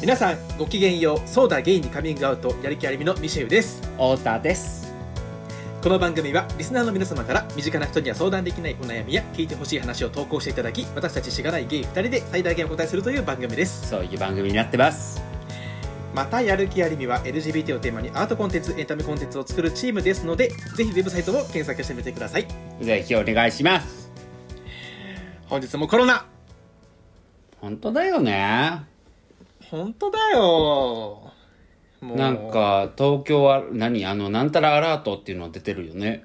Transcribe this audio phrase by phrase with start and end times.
[0.00, 3.82] 皆さんごきげんようソーダゲイにカミングアウトやる気ありみのミシェウです。
[3.82, 4.94] 太田です。
[5.82, 13.90] この番組はリスナーの皆様から身近な人には相談できないお悩みや聞いてほしい話を投稿していただき私たちしがないゲイ2人で最大限お答えするという番組です。
[13.90, 15.22] そういう番組になってます。
[16.14, 22.46] またやる気ありみは LGBT をテーマにアートコンテンツエンタメコンテンツを作るチームですのでぜひウェブサイトを検索してみてください。
[22.80, 24.10] ぜひお願いします。
[25.46, 26.24] 本日もコロナ。
[27.60, 28.89] 本当だよね
[29.70, 31.30] 本当だよ。
[32.02, 34.04] なんか東京は何？
[34.06, 36.24] あのなんたらアラートっていうのが出てるよね。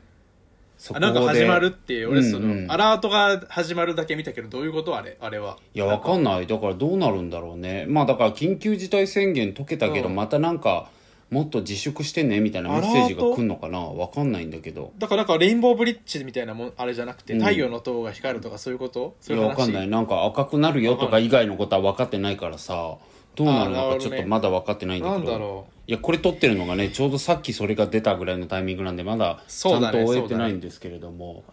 [0.78, 2.52] そあなんか始まるっていう俺その、うん。
[2.64, 5.18] うんアラートが始まるだけ見たけどどういうことあれ？
[5.22, 5.58] あれは。
[5.74, 6.48] いやわかんない。
[6.48, 7.86] だからどうなるんだろうね。
[7.88, 10.16] まあだから緊急事態宣言解けたけど、うん。
[10.16, 10.90] またなんか
[11.30, 13.80] もっと自粛してねみたいなメッセージが来んのかな？
[13.80, 14.94] わかんないんだけど。
[14.98, 17.40] だからなんかレインボーブリッジみたいなもんあれじゃなくて、うん。
[17.42, 19.16] 太陽の塔が光るとかそういうこと？
[19.22, 19.88] そいやわかんない。
[19.88, 22.98] なんか赤くなるよとか以外のことは分かってないからさ
[23.36, 25.32] どうなるのかちょっとまだ分かってないんだなけど。
[25.32, 31.44] んだろいやこれ撮ってるのがねちょうどさっきそれが出たぐらいのタイミングなんでまだちゃんと終えてないんですけれども、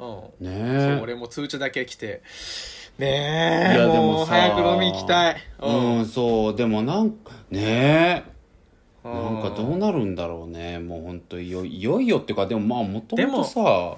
[0.40, 0.96] う、うんね。
[0.96, 1.00] え。
[1.02, 2.22] 俺も通知だけ来て。
[2.98, 5.36] ねえいやでも早く飲み行きたい。
[5.60, 6.56] うん、そう。
[6.56, 8.32] でもなんかねえ。
[9.04, 10.78] うなんかどうなるんだろうね。
[10.78, 13.96] もう本当いよいよいよっていうかでもまあもとでももとさ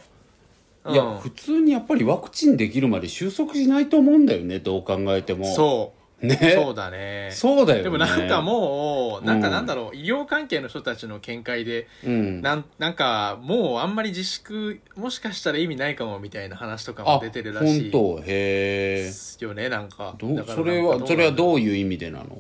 [0.91, 1.19] いやうん。
[1.19, 5.45] 普通にやっぱりワクチンできるまで収束しないと思うんだよねどう考えても。
[5.55, 6.53] そうね。
[6.55, 7.31] そうだね。
[7.33, 7.85] そうだよね。
[7.85, 12.43] でもなんかもうなんかうんなんだろう、医療関係の人たちの見解でうん。
[12.43, 18.23] なんなんかもうあんまり自粛もしかしたら意味ないかもみたいな話とかも出てるらしい本当？
[18.25, 19.97] へえよねなんか。
[19.97, 22.39] からそれなんかはそれはうどういう意味でなの？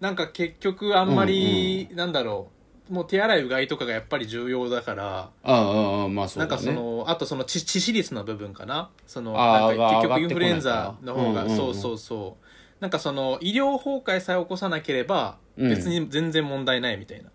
[0.00, 2.50] なんか結局あんまり、なんだろ
[2.90, 8.90] うもう手洗いうがいとかがやっぱり重要だからああああまあそなかうんだねそのあとその致致死率の部分かな。
[9.06, 11.56] そのなんか結局インフルエンザの方が、うんうんうん。
[11.56, 12.44] そうそうそう
[12.82, 15.70] なんかその医療崩壊さえ起こさなければうん。
[15.70, 17.30] 別に全然問題ないみたいな、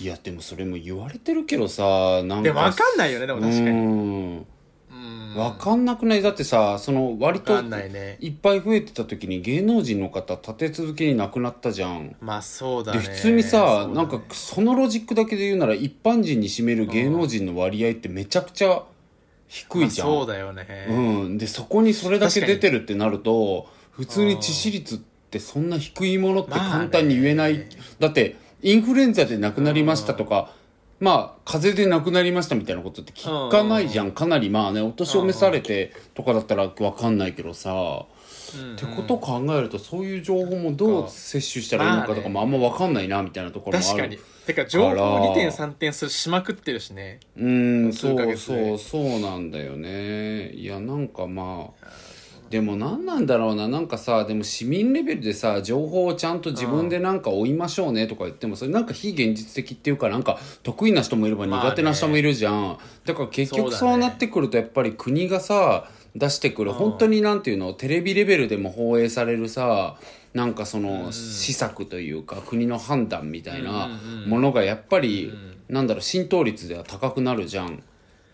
[0.00, 2.42] いやでもそれも言われてるけどさなんか。
[2.42, 3.70] でも分かんないよねでも確かに。
[3.70, 4.36] うん。
[4.38, 5.34] うん。
[5.34, 6.22] 分かんなくない？
[6.22, 8.16] だってさその割と分かんないね。
[8.20, 12.16] いっぱい増えてた時に芸能人の方立て続けに亡くなったじゃん。
[12.20, 12.98] まあそうだね。
[12.98, 13.94] で普通にさ、そうだね。
[13.94, 18.82] なんかそのロジックだけで言うなら一般人に占める芸能人の割合ってめちゃくちゃ
[19.46, 20.94] 低いじゃん、まあそうだよね、う
[21.28, 24.98] ん、でそこにそれだけ出てるってなると普通に致死率っ
[25.30, 30.52] てそんな低いものって簡単に言えない、まあねだってインフルエンザで亡くなりましたとか、
[31.00, 38.74] まあ風邪で亡くなりましたみたいなことって聞かないじゃん、かなりまあねお年を召されてとかだったら分かんないけどさ、うん。
[38.74, 44.18] ってことを考えるとそういう情報もどう摂取したらいいのかとかもあんま分かんないなみたいなところもある確かに。
[44.46, 47.18] てか情報2点3点するしまくってるしね。
[47.36, 50.50] うんそうそうそうなんだよね。
[50.50, 51.86] いやなんかまあ
[52.52, 53.66] でも何なんだろうな。
[53.66, 58.06] なんかさでも市民レベルでさ情報をちゃんと自分でなんか追いましょうね。
[58.06, 61.70] とか言ってもそれなんか非現実的っていうかなんか得意な人もいればまあね。
[61.70, 66.76] 苦手な人もいるじゃん、だから結局そうなってくるとやっぱり国がさ出してくるうん。
[66.76, 67.72] 本当になんていうの？
[67.72, 69.96] テレビレベルでも放映されるさ
[70.34, 73.88] なんかその施策というか国の判断みたいな
[74.26, 75.32] ものがやっぱり
[75.68, 77.82] うんなんだろう浸透率では高くなるじゃん。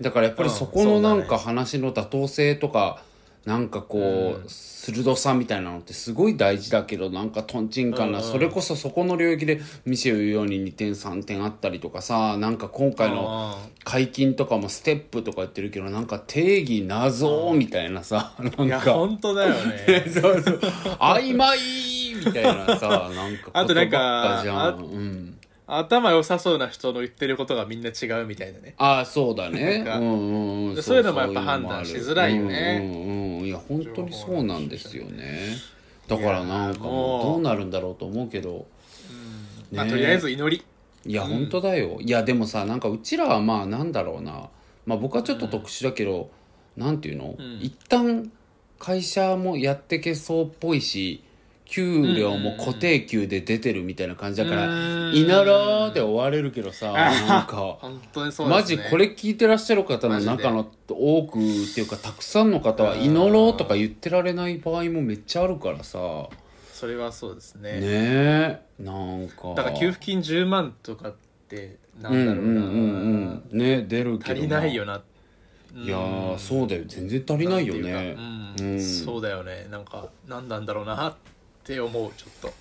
[0.01, 0.55] だからやっぱりうん。
[0.57, 3.07] そこのなんか話の妥当性とか
[3.49, 8.21] なんかこう鋭さみたいなのってすごい大事だけどなんかとんちんかんな。
[8.21, 20.05] それこそそこの領域でミシェル言うように2点3点あったりとかさなんか今回の解禁とかもステップとか言ってるけどなんか定義謎みたいなさないんやか本当だよね。
[20.13, 20.59] そうそう。
[20.99, 21.59] 曖昧
[22.23, 25.38] みたいなさなんかあとなんかうん
[25.71, 28.75] 頭良さそうな人の言ってることがみんな違うみたいなね。
[28.79, 29.85] ああそうだね。
[29.87, 30.83] うんうんうん。
[30.83, 32.81] そういうのもやっぱ判断しづらいよね。
[32.83, 33.47] うんうんうん。
[33.47, 35.41] いや本当にそうなんですよね。
[36.09, 38.67] だからなんかもうどうなるんだろうと思うけど。
[39.71, 40.65] ねまあとりあえず祈り。
[41.07, 41.99] いや本当だよ。
[42.01, 44.49] いやでもさなんかうちらはまあなんだろうな。
[44.87, 46.31] まあ僕はちょっと特殊だけど
[46.79, 47.25] なんていうの？
[47.25, 48.33] ん一旦
[48.79, 51.23] 会社もやってけそうっぽいし
[51.69, 61.43] 給料も固定給で出てるみたいな感じだからうん「いなら」で終われるけどさなんか本当にそうマジこれ聞いてらっしゃる方の中の多くっ
[61.75, 65.99] ていうかたくさんの方は「祈ろう」とか言ってられない場合もめっちゃあるからさ。
[65.99, 66.29] ね
[66.79, 67.71] それはそうですね。
[67.83, 69.53] えなんか。
[69.57, 71.15] だから給付金10万とかっ
[71.49, 75.03] てなうんんだろうな、うんうんうんね出るけど足りないよな、
[75.75, 76.85] いやーそうだよ。
[76.87, 78.17] 全然足りないよね。
[78.61, 78.81] うん。
[78.81, 79.67] そうだよね。
[79.73, 81.09] なんか何なんだろうな。
[81.09, 81.15] っ
[81.69, 82.53] て思うちょっと。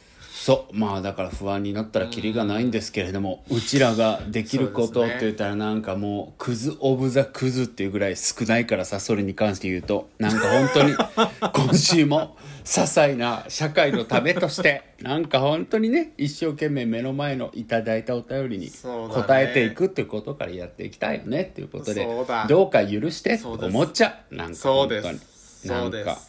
[0.48, 0.78] そう。
[0.78, 10.94] まあだから不安になったらキリがないんですけれども、うちらができることって言ったらなんかもうクズ・オブ・ザ・クズっていうぐらい少ないからさそれに関して言うとなんか本当に
[11.54, 19.24] 今週も些細な社会のためとしてなんか本当にね一生懸命目の前のいただいたお便りにそうだね。
[19.24, 22.06] 答えていくっていうことからやっていきたいよねっていうことで
[22.48, 25.20] どうか許して思っちゃうなんか本当に。
[25.20, 26.04] そうです。
[26.04, 26.20] なんか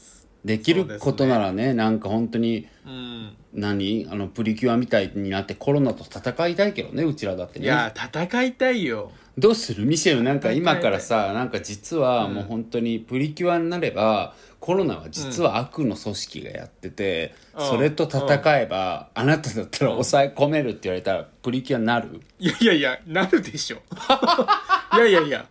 [0.44, 4.06] できることならね、ね、なんか本当に、うん、何？
[4.11, 7.67] あのプリキュアみたいになってコロナと戦いたいけどねうちらだってね。
[7.67, 9.11] いや戦いたいよ。
[9.37, 9.85] どうする？
[9.85, 22.20] ミシェルなんか今からさなんか実はもう本当にプリキュアになれば、うん、コロナは実は悪の組織がやってて、うん、それと戦えば、あなただったら抑え込めるって言われたらプリキュアになる？
[22.41, 23.79] いやいやいやなるでしょ。
[24.96, 25.46] いやいやいや、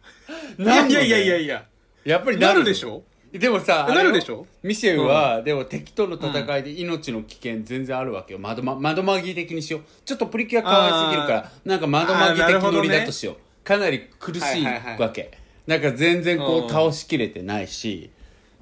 [0.60, 1.64] いやいやいやいや
[2.04, 2.20] や。
[2.20, 3.04] っぱりなるでしょ？
[3.40, 4.46] でもさなるでしょ？
[4.64, 8.40] ミシェルは、でも敵との戦いで命の危険全然あるわけよ。
[8.40, 9.82] 窓ま窓まぎ的にしよう。
[10.06, 15.32] ちょっとプリキュア可愛すぎるからなんか窓まぎ的ノリだとしよう、かなり苦しいわけ、
[15.66, 18.10] なんか全然こう倒しきれてないし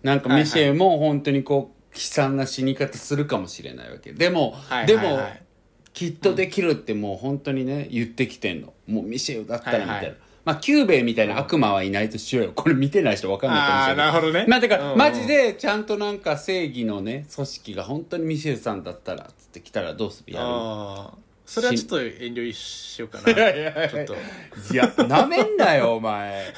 [0.04, 4.14] なんかミシェルも本当にこう悲惨な死に方するかもしれないわけ。
[4.14, 5.20] でも、はいでも
[5.94, 8.74] きっとできるってもう本当にね言ってきてんの。
[8.86, 12.52] もうミシェルだったらみたいな、まあキュゥべえみたいな悪魔はいないとしようよ。
[12.56, 14.08] これ見てない人分かんないかもしれない。
[14.08, 14.46] あーなるほどね。
[14.48, 14.92] まあだから、うん。
[14.92, 20.34] うんマジでちゃんとなんか正義のね組織が本当にミシェルさんだったらつって来たらどうする？
[20.34, 20.46] やる？
[20.48, 23.32] ああそれはちょっと遠慮しようかな。
[23.32, 24.16] いやいやょっと。
[24.16, 24.18] い
[24.76, 26.54] やなめんなよお前。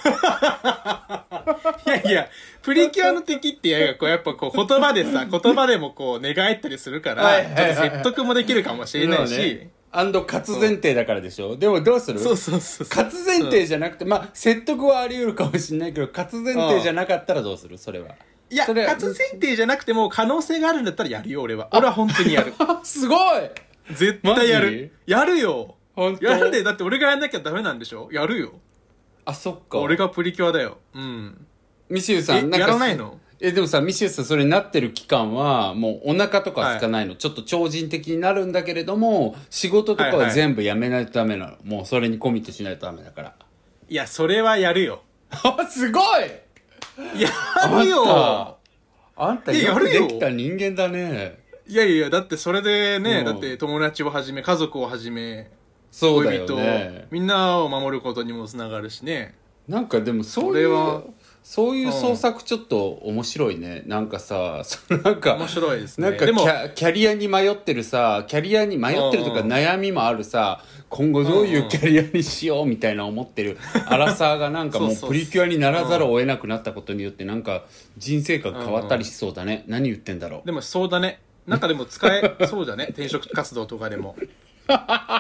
[1.86, 2.30] いやいや、
[2.62, 12.20] プリキュアの敵ってやこうやっぱこう言葉でさ、言葉でもこう寝返ったりするから、ちょっと説得もできるかもしれないし、ねアンド勝つ前提だからでしょ、でもどうする？
[12.20, 12.88] そうそうそう。
[12.90, 17.78] 勝つ前提じゃなくて、まあ説得はあり得るかもしれないけど勝つ前提じゃなかったらどうする？
[17.78, 18.10] それは
[18.50, 21.70] いや、勝つ前提じゃなくても可能性があるんだったらやるよ、俺は。
[21.72, 22.54] 俺は本当にやる。
[22.84, 23.20] すごい
[23.92, 24.92] 絶対やる。
[25.06, 25.76] やるよ。
[26.22, 28.10] やるで、だって俺がやんなきゃダメなんでしょ？
[28.12, 28.54] やるよ。
[29.26, 30.78] あそっか俺がプリキュアだよ。
[30.94, 31.46] うん。
[31.90, 33.20] ミシューさえん、やらないの？
[33.40, 41.58] え、でもさ、ミシューさん、それになってる期間は、もうお腹とか空かないの、ちょっと超人的になるんだけれども、仕事とかははいはい全部やめないとダメなの？
[41.64, 43.36] もうそれにコミットしないとダメだから。
[43.90, 45.04] いや、それはやるよ。
[45.30, 46.04] あ、すごい
[47.22, 47.30] や
[47.84, 48.58] るよ。
[49.16, 51.40] あんたいやよくやるよできた人間だね。
[51.68, 55.52] いやいや、だってそれでね、うんだって友達をはじめ、家族をはじめ、
[55.92, 57.08] そうだよ恋人、ね。
[57.12, 59.36] みんなを守ることにもつながるしね。
[59.68, 61.04] なんかでもそういう
[61.50, 63.82] そういう創作ちょっと面白いね。
[63.86, 66.10] なんかさ、そ のなんか、面白いですね。
[66.10, 73.58] なんかキャキャリアに迷ってるさキャリアに迷ってるとか悩みもあるさ今後どういうキャリアにしようみたいな思ってる
[73.88, 77.64] アラサーがなんかもうプリキュアにならざるを得なくなったことによってなんか
[77.98, 81.22] 人生観変わったりしそうだね何言ってんだろうでもそうだね。
[81.48, 82.88] なんかでも使え そうだね。
[82.90, 84.18] 転職活動とかでも。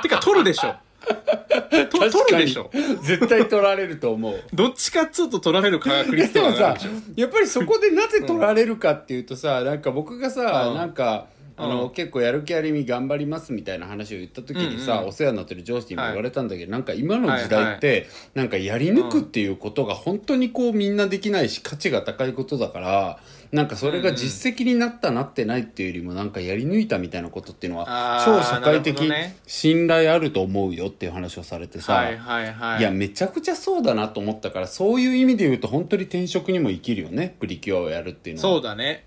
[0.04, 0.76] てか、取るでしょ。
[1.90, 2.70] と取るでしょ。
[3.04, 6.76] 絶対取られると思う どっちかっつうと取られる確率でもさ。
[7.16, 11.28] やっぱりそこでなぜ取られるかっていうとさ、なんか僕がさ、うんなんか
[11.58, 11.90] あの、うん。
[11.92, 15.08] 結構やる気ありみ頑張りますみたいな話を言った時にさ、うんうん。
[15.10, 23.20] お世話になってる上司にも言われたんだけど、なんか今の時代って、なんかやり抜くっていうことが本当にこうみんなできないし価値が高いことだから
[23.52, 27.86] なんかそれが実績になったなってないっていうよりもなんかやり抜いたみたいなことっていうのは
[28.18, 29.38] あー超社会なる的ほどね。
[29.48, 32.80] 信頼あると思うよっていう話をされてさ、はいはいはい。
[32.80, 38.56] いやめちゃくちゃそうだなと思ったからそういう意味で言うと本当に転職にも生きるよねプリキュアをやるっていうのは。
[38.56, 39.06] そうだね。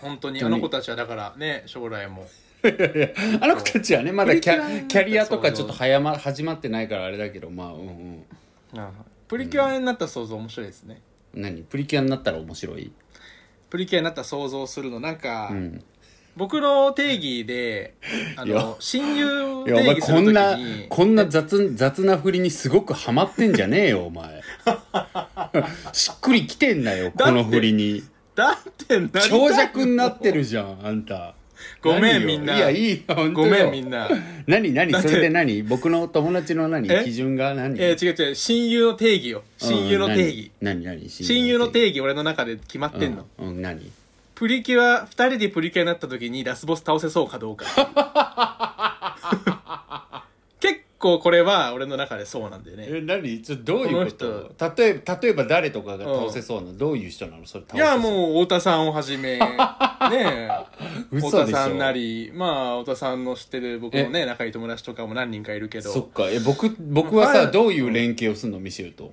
[0.00, 0.42] 本当に。
[0.42, 2.26] あの子たちはだからね、将来も。
[3.40, 7.78] あの子たちはねまだキャキャリアとかちょっと早ま始まってないからあれだけどまあうん。
[7.78, 8.24] うん
[9.28, 11.00] プリキュアになった想像面白いですね。
[11.32, 11.62] 何？
[11.62, 12.92] プリキュアになったら面白い？
[13.70, 15.82] プリキュアになった想像するの、なんか、うん。
[16.36, 17.94] 僕の定義で、
[18.36, 19.76] あの、親友をいや。
[19.76, 24.42] お前定義するこんなに、こんな雑雑な振りにすごくハマってんじゃねえよお前。
[25.94, 28.02] しっくりきてんなよこの振りに
[28.34, 31.34] だってなりたい長尺になってるじゃんあんた。
[31.80, 32.56] ごめんみんな。
[32.56, 34.08] いやいいよ本当ごよめんみんな。
[34.46, 34.92] 何何？
[34.92, 35.62] だってそれで何？
[35.62, 36.90] 僕の友達の何？
[36.90, 37.04] え？
[37.04, 37.78] 基準が何？
[37.80, 39.42] えー、違う違う、親友の定義よ。
[39.58, 40.52] 親友の定義。
[40.60, 40.84] うん何？
[40.84, 43.26] 何何親友の定義、俺の中で決まってんの。
[43.38, 43.90] うん、うん、何？
[44.34, 47.64] プリキュア、二人でプリキュアになった時にラスボス倒せそうかどうか。
[51.02, 52.86] 結構これは俺の中でそうなんだよね。
[52.88, 53.42] え何？
[53.42, 54.24] ちょっとどういうここと
[54.64, 57.44] の例えば例えば誰とかが倒せそうな、どういう人なの？
[57.44, 59.36] それ倒せいや、もう、太田さんをはじめ、
[60.10, 60.48] ね
[61.10, 66.30] 太田さんなり、まあ、太田さんの知ってる僕のね、仲いい友達とかも何人かいるけど、そっか。
[66.30, 68.60] え僕僕はさはいどういう連携をするの？
[68.60, 69.12] ミシェルと。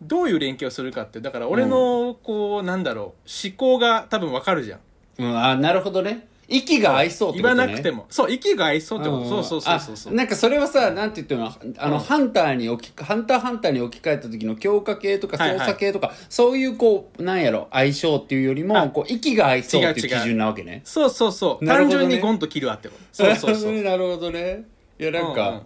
[0.00, 4.80] どういう連携をするかって、だから俺の、こう、なんだろう、思考が多分わかるじゃん。
[5.18, 5.36] うん。
[5.36, 7.56] あなるほどね息が合いそうってことね。
[7.56, 8.06] 言わなくても。
[8.08, 9.22] そう息が合いそうってこと。
[9.24, 10.12] んそうそうそうそうそう。
[10.12, 11.52] あなんかそれはさなんて言ってるの？
[11.78, 15.58] あの、うんハンターに置きハンターハンターに置き換えた時の強化系とかはいはい。
[15.58, 17.68] 操作系とか、そういうこうなんやろ？
[17.72, 20.20] 相性っていうよりもあこう息が合いそうっていう違う違う。
[20.22, 20.82] 基準なわけね。
[20.84, 21.64] そうそうそう。
[21.64, 22.02] なるほどね。
[22.02, 23.00] 単純にゴンと切るわってこと。
[23.12, 23.72] そうそうそう。
[23.82, 24.64] なるほどね。
[24.98, 25.62] いやなんか、うんうん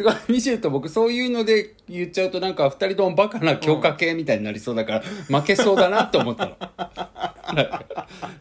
[0.00, 0.14] すごい。
[0.28, 5.02] ミシェルと僕そういうので言っちゃうとなんか二人ともバカな強化系みたいになりそうだから
[5.40, 6.56] 負けそうだなと思ったの。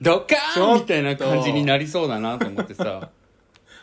[0.02, 3.10] ドカーンみたいな感じになりそうだなと思ってさ。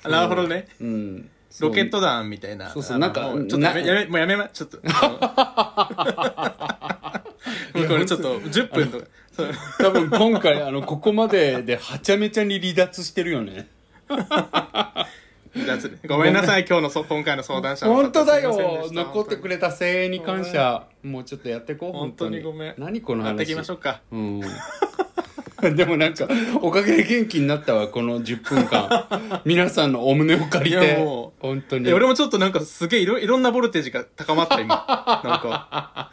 [0.03, 0.69] あ なるほどね。
[0.81, 1.29] うん。
[1.61, 2.71] ロケット弾みたいな。
[2.71, 2.99] そうそう。
[2.99, 4.79] なんかもうちょっとやめなやめもうやめまちょっと。
[4.79, 4.83] も
[7.85, 9.07] うこれちょっと10分とか。
[9.33, 9.51] そう。
[9.79, 13.69] 多分今回あのここまでではちゃめちゃに離脱してるよね
[15.65, 18.03] 脱ごめんなさい今日のそ今回の相談者の方。
[18.03, 19.01] 本当だすいませんでした。
[19.01, 22.75] よ残ってくれた声援に感謝もうちょっとやってこう本当にごめん。
[22.79, 23.29] 何この話？
[23.29, 24.03] やっていきましょうか。
[24.13, 24.41] うん。
[25.75, 26.29] でもなんか
[26.61, 29.41] おかげで元気になったわこの10分間。
[29.45, 31.89] 皆さんのお胸を借りいやても本当に。
[31.89, 34.85] え俺もちょっとなんかすげえいろいろんなボルテージが高まった今。
[35.25, 36.11] なんか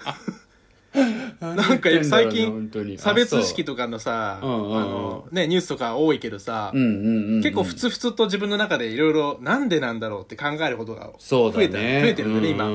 [1.41, 12.69] なんか最近差別意識ととかのさ、あのね、ニュースとか多いけどさ、結構ふつふつと自分の中でいろいろなんでなんだろうって考えることが増えたね増えてるんでね今。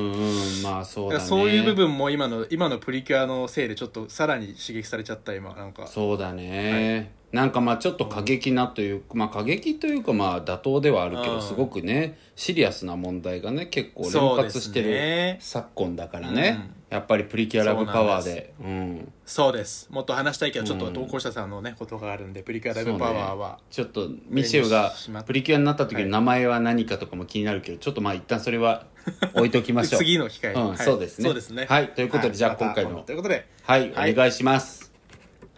[0.63, 5.87] まあそうそういう部分も今の今のプリキュアのせいでちょっとさらに刺激されちゃった今なんか。
[5.87, 11.35] そうだね、なんかまあちょっと過激なというまあ過激というかまあ妥当ではあるけうん。
[11.37, 15.39] どすごくねシリアスな問題がね結構連発してるね。
[15.41, 18.55] 昨今だからね、やっぱりプリキュアラブパワーで。
[18.61, 19.89] うんそうです。
[19.91, 24.95] もっと話したいけどちょっとうん投稿者さんのねことがあるんでプリキュアライブパワーは、ちょっとミシェルが
[25.25, 28.87] プリキュアになった時の名前は何かとかも気になるけど、ちょっとまあ一旦それは
[29.35, 30.01] 置いときましょう。
[30.01, 30.79] 次の機会に、うんはい。
[30.79, 31.25] そうですね。
[31.25, 31.67] そうですね。
[31.69, 31.89] はい。
[31.89, 33.03] ということでじゃあ今回の。
[33.03, 33.47] ということで。
[33.65, 34.13] はい、はい。
[34.13, 34.78] お願いします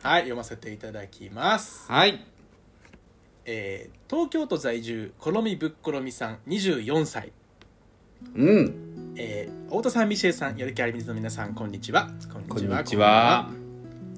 [0.02, 1.84] はい読ませていただきます。
[1.90, 2.24] はい。
[3.44, 7.32] えー東京都在住ころみぶっころみさん24歳。
[8.34, 9.14] うん。
[9.16, 12.10] えー太田さんミシェルさんやる気ありみずの皆さんこんにちは。
[12.32, 13.50] こんこんにちは。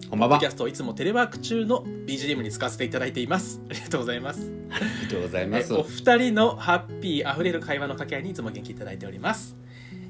[0.09, 0.39] こんばんは。
[0.39, 3.61] キャストをいつもテレワーク中の BGM に使わせていただいています。
[3.69, 4.53] ありがとうございます。
[4.71, 4.79] が
[5.11, 5.73] とうございます。
[5.73, 9.57] えお二人のハッピーあふれる会話の掛け合いにいつも元気いただいております、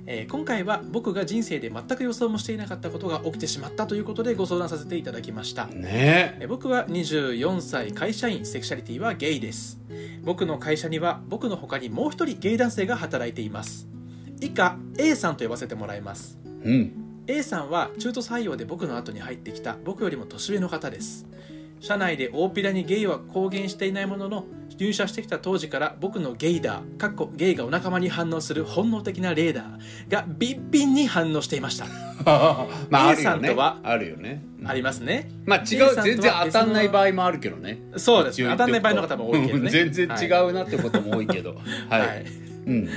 [0.07, 5.67] えー今回は僕が人生で全く予想もしていなかったことが起きてしまったということでご相談させていただきました。
[5.67, 6.37] ね。
[6.41, 9.81] えー僕は24歳会社員セクシャリティはゲイです。
[10.23, 13.89] 僕の会社には僕の他にもう一人ゲイ男性が働いています。
[14.41, 16.39] 以下 A さんと呼ばせてもらいます。
[16.65, 16.93] うん。
[17.29, 21.27] A さんは中途採用で僕の後に入ってきた僕よりも年上の方です。
[21.79, 24.45] 社内で大っぴらにゲイは公言していないものの
[24.79, 31.87] 入社してきた当時から僕のゲイダーかっこゲイがお仲間に反応する本能的なレーダーがビッビンに反応していました、
[32.91, 34.43] まああ A さんとはあるよね。
[34.65, 35.29] ありますね。
[35.45, 37.83] まあ違う全然当たんない場合もあるけどね。
[37.97, 38.41] そうです。
[38.41, 39.71] ね当たんない場合の方方も多いけどね。
[39.73, 41.51] 全然違はうなってことも多いけど。
[41.51, 41.55] い、
[41.91, 42.89] はい、はいうんうん。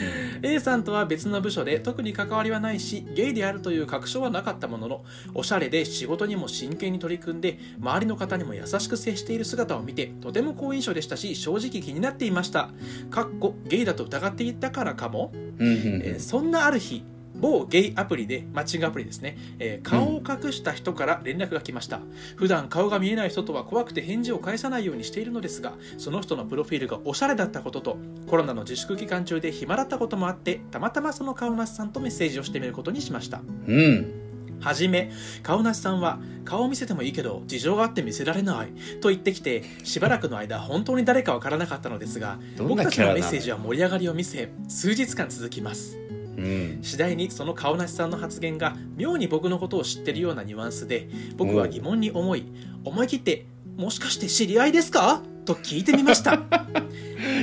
[0.43, 12.69] A さんとは別の部署で特に関わりはないしゲイであるという確証はなかったもののおしゃれで仕事にも真剣に取り組んで周りの方にも優しく接している姿を見てとても好印象でしたし正直気になっていました。
[13.09, 17.03] かっこゲイだと疑っていたからかも、うんうんえーそんなある日
[17.39, 21.99] 某ゲイアプリでマッチングアプリですね、えー顔を隠した人から連絡が来ました、
[22.35, 33.41] 普段顔が見えない人とは怖くて返事を返さないようにしているのですがその人のプロフィールがおしゃれだったこととコロナの自粛期間中で暇だったこともあってたまたまその顔なしさんとメッセージをしてみることにしました。
[33.67, 34.25] うん。
[34.61, 35.11] はじめ
[35.43, 38.69] 顔なしさんは顔を見せてもいいけど事情があって見せられない
[39.01, 45.97] と言ってきてしばらくの間本当に誰かわからなかったのですが僕たちのメッセージは盛り上がりを見せ数日間続きます
[46.37, 46.79] うん。
[46.81, 52.45] 次第にその顔なしさんの発言が妙に僕のことを知ってるようなニュアンスで僕は疑問に思い
[52.83, 53.45] 思い切って
[53.77, 56.41] 「もしかして知り合いですか?」と聞いてみました。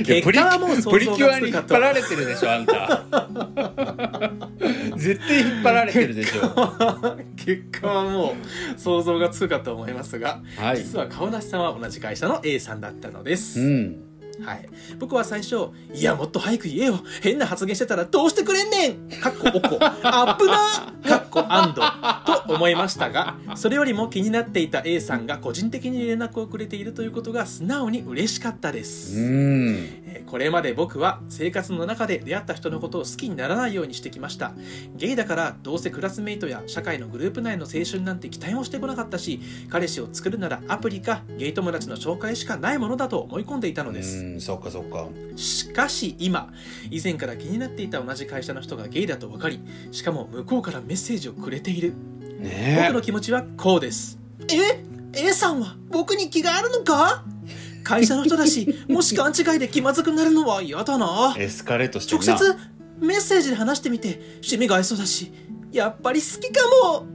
[0.05, 3.03] 結果はもう想プリ像キュアに引っがつくかと張られてるでしょあんた。
[4.97, 6.41] 絶対引っ張られてるでしょ。
[7.37, 8.35] 結果はも
[8.75, 10.77] う想像がつくかと思いますが、はい。
[10.77, 16.99] 実は顔なしさんは同じ会社の A さんだったのです、うんはい、僕は最初「いやもっと早く言えよ。
[17.21, 19.77] 変な発言してたらどうしてくれんねん!」かっこおこ。
[19.81, 20.93] アップな。
[21.03, 21.81] かっこアンド
[22.47, 29.75] と思いましたがそれよりも気になっていた A さんが個人的に連絡をくれているということが素直に嬉しかったです、うん。
[30.05, 34.53] えーこれまで僕は生活の中で出会った人のことを好きにならないようにしてきました。
[34.95, 45.07] ゲイだからどうせクラスメイトや社会のグループ内の青春なんて期待もしてこなかったし彼氏を作るならアプリかゲイ友達の紹介しかないものだと思い込んでいたのですうんそっかそっか。
[45.35, 46.51] しかし今
[46.89, 49.59] 以前から気になっていた同じ会社の人がゲイだと分かり
[49.91, 51.93] しかも向こうからメッセージをくれている。
[52.39, 54.17] ね僕の気持ちはこうです。
[54.51, 57.23] え？A さんは僕に気があるのか？
[57.83, 61.35] 会社の人だし もし勘違いで気まずくなるのは嫌だな。
[61.37, 62.55] エスカレートして直接
[62.99, 65.31] メッセージで話してみて趣味が合いそうだし
[65.73, 67.05] やっぱり好きかも。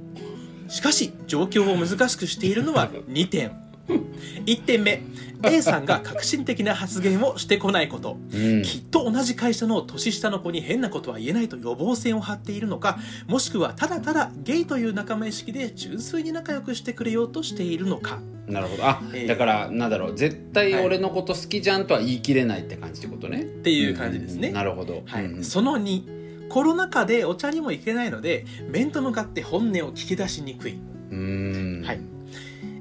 [0.69, 3.53] しかし状況を難しくしているのは2点。
[4.45, 5.03] 1点目
[5.42, 8.16] A さんが革新的な発言をしてこないこと。
[8.33, 8.62] うん。
[8.62, 18.21] きっと同じ会社の年下の子に変なことは言えないと予防線を張っているのかもしくはただただゲイという仲間意識で純粋に仲良くしてくれようとしているのか。
[18.47, 18.87] なるほど。
[18.87, 20.16] あ、えーだからなんだろう。
[20.16, 23.42] 絶対俺のこと好きじゃんとは言い切れないって感じってことね。
[23.42, 25.25] っっていう感じですね、なるほど、はい。
[25.26, 30.78] うんその2コロナ禍でお茶にも行けないので面と向かって本音を聞き出しにくい、
[31.11, 31.83] うん。
[31.85, 32.00] はい、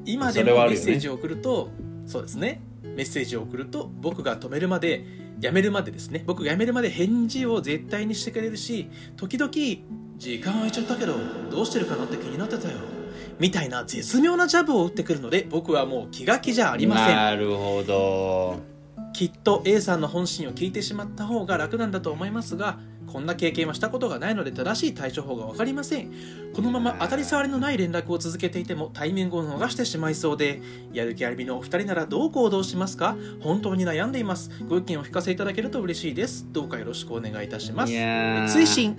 [0.06, 1.70] 今でもメッセージを送ると
[2.08, 2.62] そうですね。
[2.82, 5.06] メッセージを送ると僕が止めるまで
[5.40, 6.24] やめるまでですね。
[6.26, 9.52] 僕がやめるまで返事を絶対にしてくれるし時々
[10.18, 11.16] 時間空いちゃったけど
[11.52, 12.78] どうしてるかなって気になってたよ。
[13.40, 17.16] みたいな絶妙なジャブを打ってくるので僕はもう気が気じゃありません。
[17.16, 18.77] なるほど。
[19.18, 26.12] きっと A さんの本心を聞いてしまった方が楽なんだと思いますがこんな経験はしたことがないので正しい対処法が分かりません。
[26.54, 30.62] このまま当たり障りのない連絡を続けていてもタイミングを逃してしまいそうで
[30.94, 33.18] やる気ありみのお二人ならどう行動しますか？
[33.42, 34.52] 本当に悩んでいます。
[34.70, 36.46] ご意見を聞かせいただけると嬉しいです。
[36.52, 37.94] どうかよろしくお願いいたします。
[37.94, 38.96] 追伸。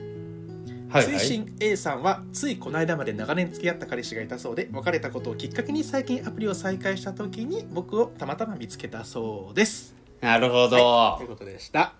[0.89, 1.19] はいはい。
[1.19, 1.55] 追伸。
[1.61, 11.93] A さんはついこの間まで長年付き合った彼氏がいたそうで別れたことをきっかけに最近アプリを再開した時に僕をたまたま見つけたそうですなるほど、はい、ということでした。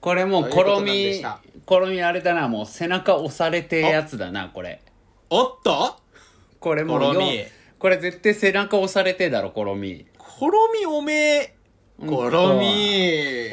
[0.00, 1.40] これもうコロということなんでミした。
[1.64, 4.80] コロミあれだなもう背中押されてやつだなこれ。
[5.30, 5.96] おっと？
[6.60, 7.14] これもう
[7.78, 10.06] これ絶対背中押されてだろコロミ。
[10.16, 11.55] コロミおめえ
[11.98, 13.48] コロミ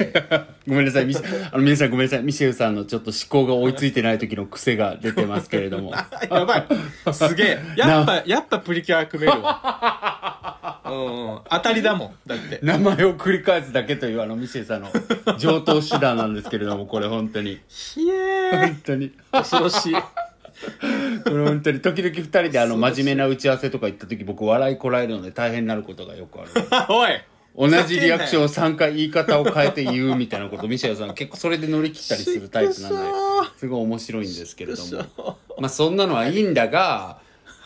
[0.68, 1.04] ごめんなさい。
[1.50, 2.22] あの皆さんごめんなさい。
[2.22, 5.92] ミシェルさんのちょっと思考が追いついてない時の癖が出てますけれども。
[6.30, 6.66] やばい。
[7.14, 7.58] すげえ。
[7.76, 10.80] やっぱやっぱプリキュア組めるわ。
[10.84, 11.40] うんうん。
[11.48, 12.58] 当たりだもんだって。
[12.62, 14.90] 名前を繰り返すだけというあのミシェルさんの
[15.38, 17.60] 上等手段なんですけれどもこれ本当に。
[17.66, 19.12] ひえ本当に。
[19.32, 19.94] 恐ろしい。
[21.24, 21.80] これ本当に。
[21.80, 26.50] 時々二人であの真面目な打ち合わせとか行った時僕笑いこらえるので大変になることがよくある。
[26.90, 27.10] おい
[27.56, 32.98] 同じリアクションを3回言い方を変えて言うみたいなことミシェルさん結構それで乗り切ったりするタイプなんで
[33.58, 34.82] すごい面白いんですけれど
[35.16, 35.36] も。
[35.58, 37.18] まあそんなのはいいんだが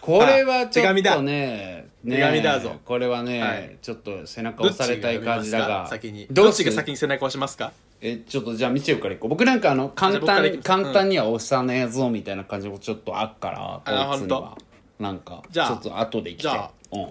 [0.03, 2.61] これはちょっとねね手紙だ。
[2.61, 3.77] ぞこれはね、はい。
[3.83, 5.87] ちょっと背中押されたい感じだが。
[5.88, 7.72] 先にどっちが先に背中を押しますか？
[8.01, 9.31] えちょっとじゃあミシェルからいこう。
[9.31, 14.40] 僕なんかあの簡単簡単には押さねえぞみたいな感じもちょっとあっからあこいつには。
[14.51, 14.59] ほ
[15.01, 17.09] なんかちじゃあょっと後で来てじゃあうん。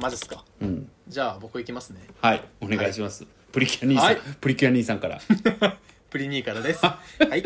[0.00, 0.44] マジっすか？
[0.60, 2.00] うんじゃあ僕いきますね。
[2.20, 4.18] はいお願いします、プリキュア兄さん、はい。
[4.40, 5.18] プリキュア兄さんから。
[6.08, 6.86] プリニーからです。
[6.86, 6.98] は
[7.36, 7.42] い。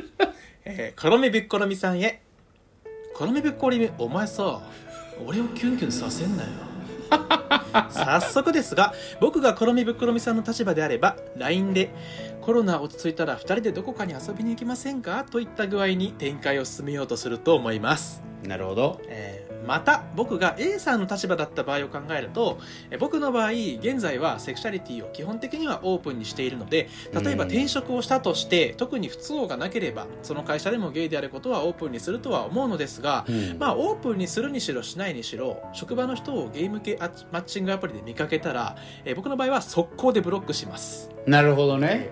[0.66, 2.20] えー、コロミぶっころみさんへ。
[3.14, 4.60] コロミぶっころみお前さ
[5.26, 6.50] 俺をキュンキュンさせんなよ。
[7.90, 11.90] 早速ですが僕がコロミぶっころみさんの立場であれば LINE で
[12.42, 18.22] 「コロナ落ち着いたら2人でどこかに遊びに行きませんか?」といった具合に展開を進めようとすると思います。
[18.42, 19.00] なるほど。
[19.08, 22.58] えーまた僕が A さんの立場だった場合を考えると
[22.90, 27.50] えー僕の場合現在はセクシャリティを基本的にはオープンにしているので例えばうん。
[27.50, 33.58] 転職をしたとして特に不都合がなければその会社でもゲイであることはオープンにするとは思うのですがうん。
[33.58, 41.10] まあオープンにするにしろしないにしろ職場の人をゲーム系アマッチングアプリで見かけたらえー僕の場合は速攻でブロックします。
[41.26, 42.10] なるほどね。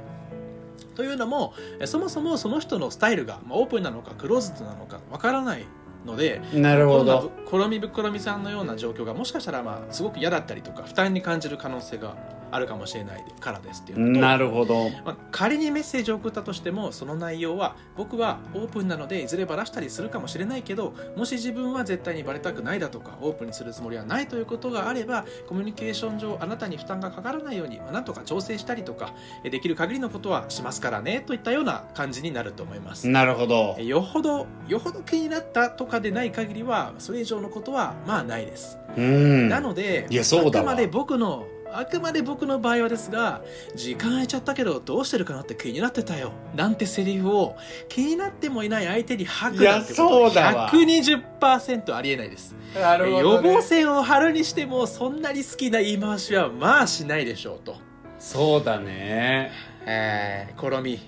[0.94, 5.64] というのもえーそもそもその人のスタイルが、まあ、オープンなのかクローズドなのかわからない
[6.04, 7.32] のでなるほど。
[7.36, 12.16] ぶコロミぶっころみさんのような状況がもしかしたらまあすごく嫌だったりとか負担に感じる可能性が
[12.52, 14.90] あるかもしれないからですっていうなるほど。
[15.04, 33.08] まあ、仮にメッセージを送ったとしてもその内容は僕はオープンなのでいずれバラしたりするかもしれないけどもし自分は絶対にバレたくないだとかオープンにするつもりはないということがあればコミュニケーション上あなたに負担がかからないように、まあ、なんとか調整したりとかえできる限りのことはしますからねといったような感じになると思います。
[33.08, 33.76] なるほど。
[33.78, 39.48] えよほどよほど気になったとかでない限りはそれ以上のことはまあないです、うん。
[39.48, 43.42] なのであくまで僕のあくまで僕の場合はですが
[43.74, 46.32] 時間空いちゃったけどどうしてるかなって気になってたよ。
[46.54, 47.56] なんてセリフを
[47.88, 50.02] 気になってもいない相手に吐くなんてこと。
[50.02, 50.70] いやそうだわ。
[50.70, 52.54] 120%ありえないです。
[52.74, 57.76] なるほど、ね、予防線を張るにしてもそんなに好きな言い回しはまあしないでしょうと。
[58.18, 59.50] そうだね。
[59.84, 61.00] えー、コロミ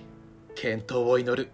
[0.55, 1.51] 健闘を祈る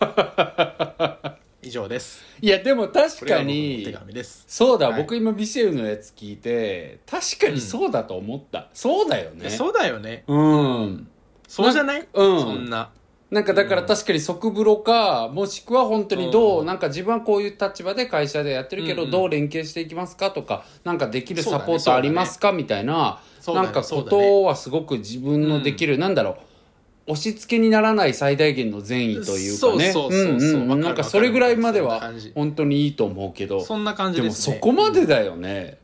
[1.62, 2.22] 以上です。
[2.40, 4.44] いやでも確かに手紙です。
[4.46, 5.02] そうだ、はい。
[5.02, 9.50] 僕今ビシェルのやつ聞いて確かにそうだと思った、そうだよね。
[9.50, 10.24] そうだよね。
[10.26, 11.08] うん。
[11.46, 12.40] そうじゃない、うん。
[12.40, 12.90] そんな。
[13.30, 16.66] なんかだから確かに即風呂か、もしくは本当にどう、うん。
[16.66, 19.10] なんか自分はこういう立場で会社でやってるけど、うんうん。
[19.12, 26.36] どう連携していきますかとか、なんかできるサポートありますかみたいな、そうだねなんかこそうだねとはすごく自分のできる、なんだろう、
[27.10, 29.92] 押し付けにならない最大限の善意というかね。
[29.92, 34.34] そうそうそうなんかそれぐらいまでは本当にいいと思うけど、そんな感じでね。
[34.34, 35.78] そこまでだよね。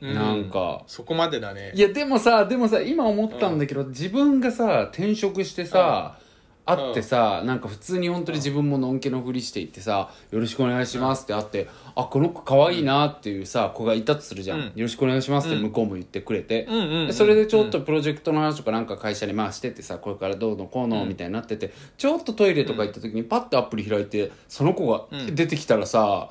[0.00, 0.82] うなんか。
[0.86, 1.72] そこまでだね。
[1.74, 6.18] いやでもさでもさ今思ったんだけど、自分がさ転職してさ、
[6.66, 14.64] 会ってさ、なんか普通に本当に自分ものんけのふりしていってさ「よろしくお願いします」って会って「あこの子可愛いな」っていうさ子がいたとするじゃん「うん。
[14.66, 25.34] よろしくお願いします」って向こうも言ってくれて、うんそれでちょっとプロジェクトの話とかなんか会社に回してってさこれからどうのこうのみたいになってて、ちょっとトイレとか行った時にパッてアプリ開いてその子がうん。
[25.34, 26.30] 出てきたらさ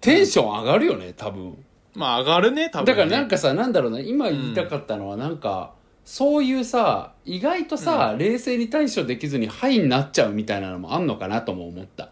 [0.00, 1.56] テンション上がるよね多分。
[1.94, 2.92] まあ上がるね多分ね。
[2.92, 5.75] だからなんかさなんだろうな今言いたかったのはなんか、
[6.06, 12.10] そういうさ意外とさ、冷静に対処できずに「はい」になっちゃうみたいなのもあんのかなとも思った。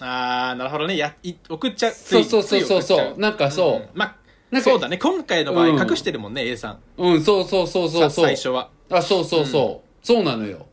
[0.00, 0.96] ああなるほどね。
[0.96, 1.92] やい送っちゃう。
[1.92, 3.20] そうそうそうそうつい送っちゃそう。
[3.20, 3.88] なんかそう、ん。
[3.92, 4.16] まあ
[4.50, 4.96] なんかそうだね。
[4.96, 5.90] 今回の場合うん。
[5.90, 6.78] 隠してるもんね A さん。
[6.96, 8.24] うんそうそうそうそうさそう。
[8.24, 8.70] 最初は。
[8.90, 10.66] あそうそうそう、そうなのよ。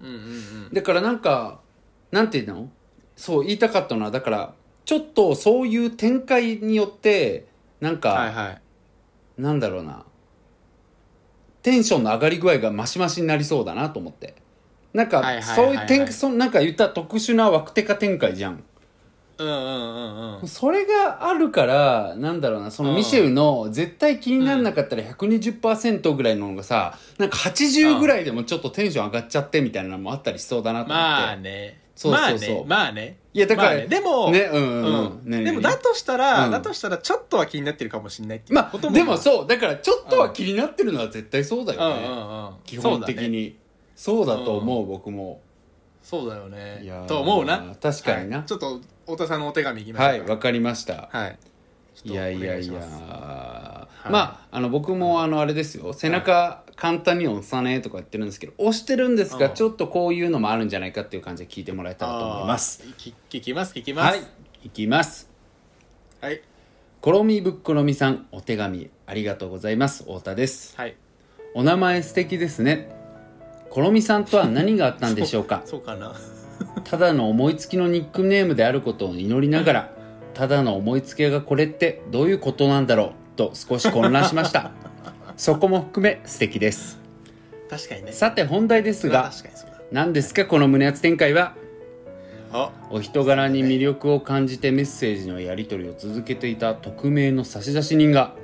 [0.00, 0.16] うんうんう
[0.70, 0.72] ん。
[0.72, 1.58] だからなんか
[2.12, 2.68] なんていうの？
[3.16, 7.46] そう言いたかったのはだからちょっとそういう展開によって
[7.80, 8.62] なんか、はいはい。
[9.38, 10.04] なんだろうな
[11.62, 14.34] テンションの上がり具合がマシマシになりそうだなと思って。
[14.92, 18.64] なんか、そうはいいう展そなんか言ったら特殊なワクテカ展開じゃん。
[19.38, 20.48] うんうんうんうん。
[20.48, 32.66] それがあるからなんだろうなそのミシェルの絶対気にならなかったら120%ぐらいののがさなんか80ぐらいでもちょっとテンション上がっちゃってみたいなのもあったりしそうだなと思って、まあねそうそうそう。
[32.66, 33.18] まあねまあね。
[33.34, 33.86] いやだからまあね。
[33.88, 35.20] でもねうんうんうん。
[35.24, 36.50] うんねでもだとしたら、うん。
[36.50, 41.78] だとしたらちょっとは気になってるかもしれないっていうまこともあでもそうだからちょっとは気になってるのは絶対そうだうん。
[41.78, 42.64] うんよね、うん。
[42.64, 43.28] 基本的そうだね。
[43.28, 43.56] に
[43.96, 45.42] そうだと思う、僕も。
[46.02, 46.80] そうだよね。
[46.82, 47.76] いやーと思うな。
[47.82, 48.38] 確かにな。
[48.38, 48.46] はい。
[48.46, 51.10] ちょっと太田さんのお手紙いきましょはいわうかかりました。
[51.12, 51.38] はい
[52.04, 52.72] いやいやいや。
[52.72, 54.08] お願します。
[54.08, 54.18] いま
[54.50, 55.92] ああの僕もあのあれですよ。
[55.92, 59.54] 背中簡単に押さねとか言ってるんですけど押してるんですがうん。
[59.54, 62.82] ちょっとこういうのもあるんじゃないかっていう感じで聞いてもらえたらと思います。
[62.98, 64.16] 聞きます聞きます。
[64.18, 64.26] はい。
[64.64, 65.30] いきます。
[66.20, 66.40] はい。
[67.00, 70.04] コロミぶっころみさんお手紙ありがとうございます。
[70.04, 70.76] 太田です。
[70.76, 70.96] はい。
[71.54, 72.90] お名前素敵ですね。
[73.70, 75.62] コロミさんとは何があったんでしょうか？
[75.66, 76.14] そうかな。
[76.84, 79.92] ただの思いつきのニックネームであることを祈りながら
[80.34, 84.72] ただの思いつきがこれってどういうことなんだろうと少し混乱しました。
[85.36, 86.98] そこも含め素敵です。
[87.68, 88.12] 確かにね。
[88.12, 89.32] さて本題ですが
[89.90, 91.54] 何ですかこの胸圧展開は？
[92.52, 92.70] あ。
[92.90, 98.34] お人柄に魅力を感じてメッセージのやり取りを続けていた匿名の差出人が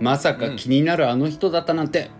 [0.00, 2.10] まさか気になるあの人だったなんて、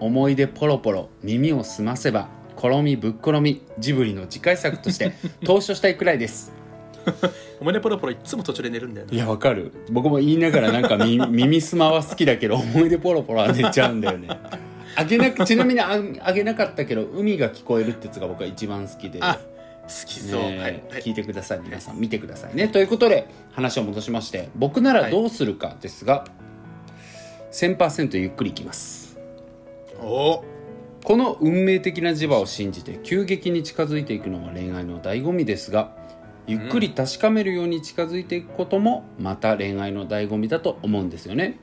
[0.00, 5.12] 思い出ポロポロ耳を澄ませば転みぶっ転みジブリの次回作として
[5.46, 6.52] 投書したいくらいです
[7.62, 9.70] おめでポロポロいつも途中で寝るんだよねいやわかる。
[9.88, 14.28] 僕も言いながらなんかみ 耳すまは好きだけど思い出ポロポロは寝ちゃうんだよね。
[14.96, 19.20] あげなくちなみにああげなかったけど海が聞こえるってやつが僕は一番好きで。
[19.22, 19.38] あ
[19.84, 20.82] 好きそう、ねはい、はい。
[21.02, 21.60] 聞いてください。
[21.62, 22.66] 皆さん見てくださいね。
[22.66, 26.24] ということで話を戻しまして僕ならどうするかですが、
[27.52, 29.20] 1000%ゆっくりいきます。
[30.00, 30.42] お。
[31.04, 35.96] この運命的な磁場を信じて急激に近づいていくのが恋愛の醍醐味ですが
[36.46, 41.60] ゆっくり確かめるように近づいていくこともまた恋愛の醍醐味だと思うんですよね。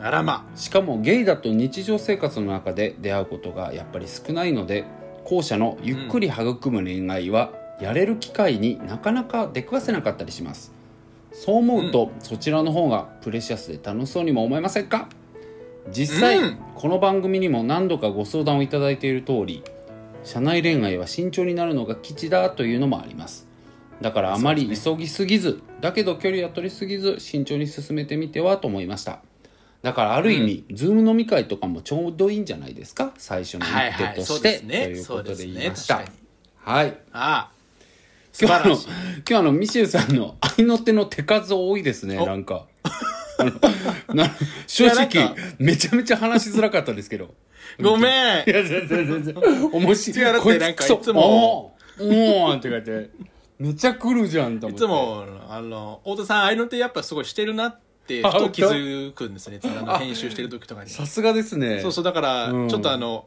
[0.00, 0.46] あらま。
[0.54, 4.84] しかもゲイだと日常生活の中で出会うことがやっぱり少ないので
[5.24, 10.72] 後者のゆっくり育む恋愛はやれる機会になかなか出くわせなかったりします。
[11.32, 15.08] そう思うと、そちらの方がプレシャスで楽しそうにも思えませんか？
[15.90, 16.58] 実際、うん。
[16.74, 19.64] この番組にも何度かご相談をいただいている通り
[20.24, 23.48] 社内恋愛は慎重になるのが吉だというのもあります
[24.02, 29.20] だからあまり急ぎすぎず、だけど距離は取りすぎず慎重に進めてみてはと思いました。
[29.82, 33.12] だからある意味、ズーム飲み会とかもちょうどいいんじゃないですか？
[33.16, 34.84] 最初のはい一手として、ですね。
[34.84, 36.18] ということで言いました、確かに
[36.76, 36.98] はい。
[37.12, 37.50] あ
[38.40, 42.26] 今日の今日あのミシェルさんの合いの手の手数多いですねお。
[42.26, 42.66] なんか。
[44.14, 44.30] な
[44.66, 47.34] 正直めちゃめちゃ話しづらかったですけど。
[47.80, 48.48] ごめん。
[48.48, 49.34] いや全然全然。
[49.72, 50.26] 面白い。
[50.26, 51.66] 違うだってなんかいつも。
[51.66, 53.10] おーおーって書いて
[53.62, 54.84] めちゃ来るじゃんと思って。
[54.84, 59.60] いつもあの太田さんああいうのってやっぱすごいしてるなってふと気づくんですね。
[59.62, 60.90] あの編集してる時とかに。
[60.90, 61.80] さすがですね。
[61.80, 62.68] そうそうだからうん。
[62.68, 63.26] ちょっとあの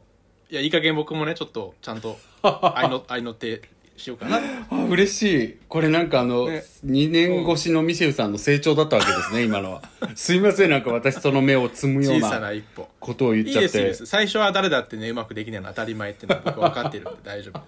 [0.50, 2.18] いやいい加減僕もねちょっとちゃんと
[2.76, 3.62] 愛の愛の手
[3.96, 4.40] しようかな。
[4.70, 5.56] あ嬉しい。
[5.68, 6.64] これなんかあの、ね。
[6.84, 9.82] 2年越しのミシェルさんの成長だったわけですね 今のは。
[10.14, 12.88] すいませんなんか私その目を摘むよう小さなな一歩。
[13.00, 13.60] ことを言っちゃって。
[13.62, 14.06] ですいいです。
[14.06, 17.64] 最初は誰だってねうまくできないのは当たり前っていうのは僕は 分かってるんで大丈夫です。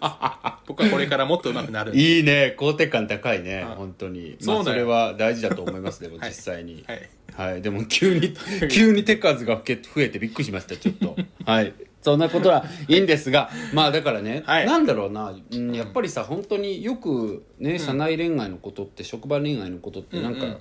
[0.67, 2.55] 僕はこれからもっとうまくなるいいね。
[2.59, 4.37] 肯定感高いねはい本当に。
[4.45, 6.29] まあそれは大事だと思いますでもはい。
[6.31, 6.85] 実際に。
[6.87, 7.09] はい。
[7.39, 8.35] はい、でも急に
[8.69, 11.17] 急に手数が増えてびっくりしましたちょっと。
[11.45, 11.73] はい
[12.09, 14.67] そんなことはいいんですが まあだからね、はい。
[14.67, 20.59] なんだろうな、うん、やっぱりさ本当によくね社内恋愛のことって、職場恋愛のことってなんか、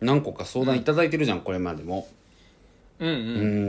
[0.00, 2.06] 何個か相談いただいてるじゃん、これまでも。
[2.98, 3.14] うんうん。
[3.14, 3.20] う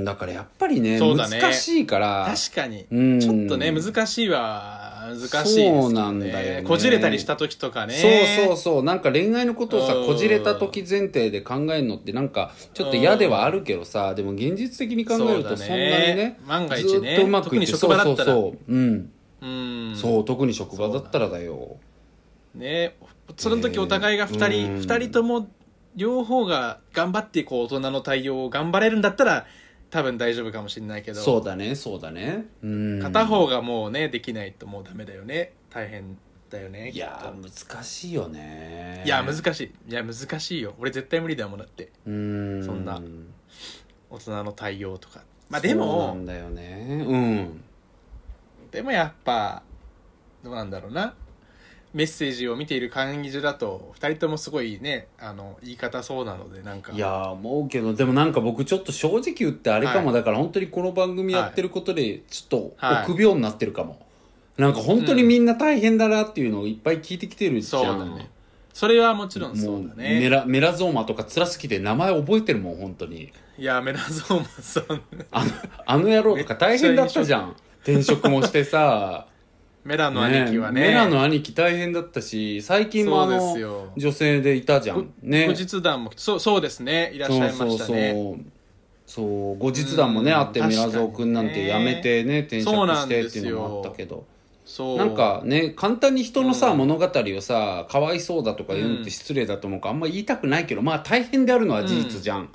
[0.02, 1.40] んだからやっぱりねそうだね。
[1.40, 2.34] 難しいから。
[2.36, 2.86] 確かに。
[2.92, 3.20] うん。
[3.20, 6.68] ちょっとね難しいは難しいですけどそうなんだよね。
[6.68, 7.94] こじれたりした時とかね。
[7.94, 8.84] そうそうそう。
[8.84, 18.74] なんか恋愛のことをさうんこじれた時前提で考えるのってなんかちょっと嫌ではあるけどさでも現実的に考えるとそんなにね万が一ねずっとうまくいって特に職場だったらそうそうそう。
[18.74, 19.12] うん。
[19.42, 19.96] うん。
[19.96, 21.78] そう特に職場だったらだよ。
[22.56, 22.96] ね。
[23.38, 24.80] その時お互いが2人、うん。
[24.82, 25.48] 二人とも
[25.96, 29.46] 両方が頑張ってこう大人の対応を頑張れるんだったら
[29.92, 31.20] 多分大丈夫かもしれないけど。
[31.22, 32.48] そうだねそうだね。
[32.64, 33.00] うん。
[33.02, 35.54] 片方がもうねできないともうダメだよね。
[35.70, 36.18] 大変
[36.50, 39.04] だよねいやー難しいよね。
[39.06, 39.92] いや難しい。
[39.92, 40.74] いや難しいよ。
[40.80, 41.92] 俺絶対無理だもんだって。
[42.08, 42.66] うん。
[42.66, 43.02] そんな。
[44.10, 45.24] 大人の対応とか。
[45.50, 47.06] まあでそうなもんだよね。
[47.06, 47.64] うん。
[48.72, 49.62] でもやっぱ
[50.42, 51.14] どうなんだろうな
[51.94, 56.94] メッセージを見ている感じだと2人ともすごいねあの言い方そうなのでなんか。
[56.94, 60.16] いやー思うけどでもなんか僕ちょっと正直言ってあれかも、はい。
[60.16, 64.00] だから本当にこの番組やってることでちょっとはい臆病になってるかも、
[64.58, 68.30] なんか本当にみんな大変だなっていうのをいっぱい聞いてきてるじそうゃんだね。
[68.74, 70.20] それはもちろんそうだね。
[70.20, 73.32] メラメラゾーマとか辛すぎて名前覚えてるもん本当に。
[73.58, 75.02] いやメラゾーマさん。
[75.32, 75.52] あの
[75.86, 77.56] あの野郎とか大変だったじゃん。
[77.84, 79.26] 転職もしてさ
[79.84, 80.82] メラの兄貴はね。
[80.82, 83.58] メラの兄貴大変だったし最近もあの
[83.98, 85.12] 女性でいたじゃん。
[85.22, 85.48] ね。
[85.48, 87.12] 後日談もそうそうですね。
[87.14, 87.78] いらっしゃいましたね。
[87.78, 88.46] そうそう
[89.08, 89.58] そう。
[89.58, 94.26] 後日談もねうんあってミラゾー君なんて辞めてね転職してっていうのもあったけど。
[94.64, 96.78] そうなんかね簡単に人のさ、うん。
[96.78, 102.50] 物語をさかわいそうだとか言うのって失礼だと思うからあんま言いたくないけどまあ大変であるのは事実じゃん、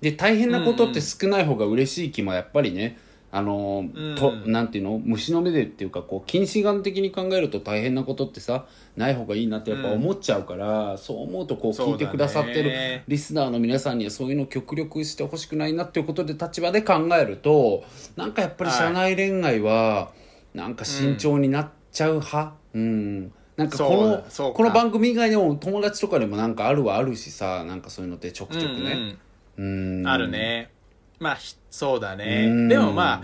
[0.00, 2.98] で大変なことって少ない方が嬉しい気もやっぱりね
[3.30, 3.84] あの
[4.16, 4.98] となんていうの？
[5.04, 8.64] 虫の目でっていうかこう近視眼的に考えると大変なことってさ
[8.96, 17.84] ない方がいいなってやっぱ思っちゃうから、そう思うとこう聞いてくださってるリスナーの皆さんにはそういうのを極力してほしくないなっていうことで立場で考えると
[18.16, 20.10] なんかやっぱり社内恋愛は
[20.54, 22.54] なんか慎重になっちゃう派？
[22.74, 29.16] うん、なんかこのこの番組以外にも友達とかでもなんかあるはあるしさなんかそういうのってちょくちょくね。
[29.58, 30.06] うん。
[30.06, 30.70] あるね
[31.18, 32.46] まあひそうだね。
[32.48, 32.68] うん。
[32.68, 33.22] でもまあ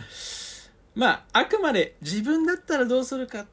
[0.95, 3.47] まああくまで自分だったらどうするかっ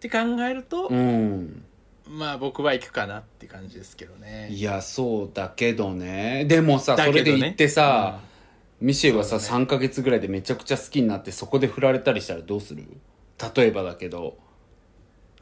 [0.00, 1.64] て考えると、うん。
[2.08, 4.48] まあ僕は行くかなって感じですけどね。
[4.50, 6.44] いやそうだけどね。
[6.46, 7.12] でもさ、ね。
[7.12, 8.20] れで言ってさ、
[8.80, 12.84] ミシェルはさ、そうだ3ヶ月ぐらいでめちゃくちゃ好きになってそこで振られたりしたらどうする？
[13.54, 14.36] 例えばだけど。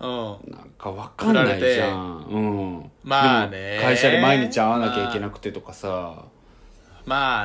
[0.00, 0.52] うん。
[0.52, 2.26] なんかわかんないじゃん。
[2.30, 2.90] うん。
[3.02, 3.80] まあね。
[3.82, 6.37] 会社で毎日会わなきゃいけなくてとかさ、まあ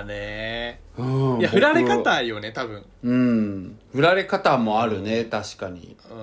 [0.06, 0.80] ね。
[0.98, 1.40] うん。
[1.40, 2.84] いや振られ僕方よね多分。
[3.04, 3.80] うん。
[3.94, 5.96] 振られ方もあるね確かに。
[6.12, 6.14] う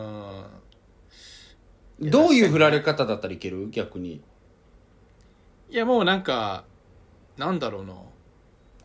[2.05, 2.07] ん。
[2.07, 3.69] やどういう振られ方だったらいける？
[3.71, 4.21] 逆に。
[5.71, 6.65] いやもうなんか
[7.37, 7.95] なんだろうな。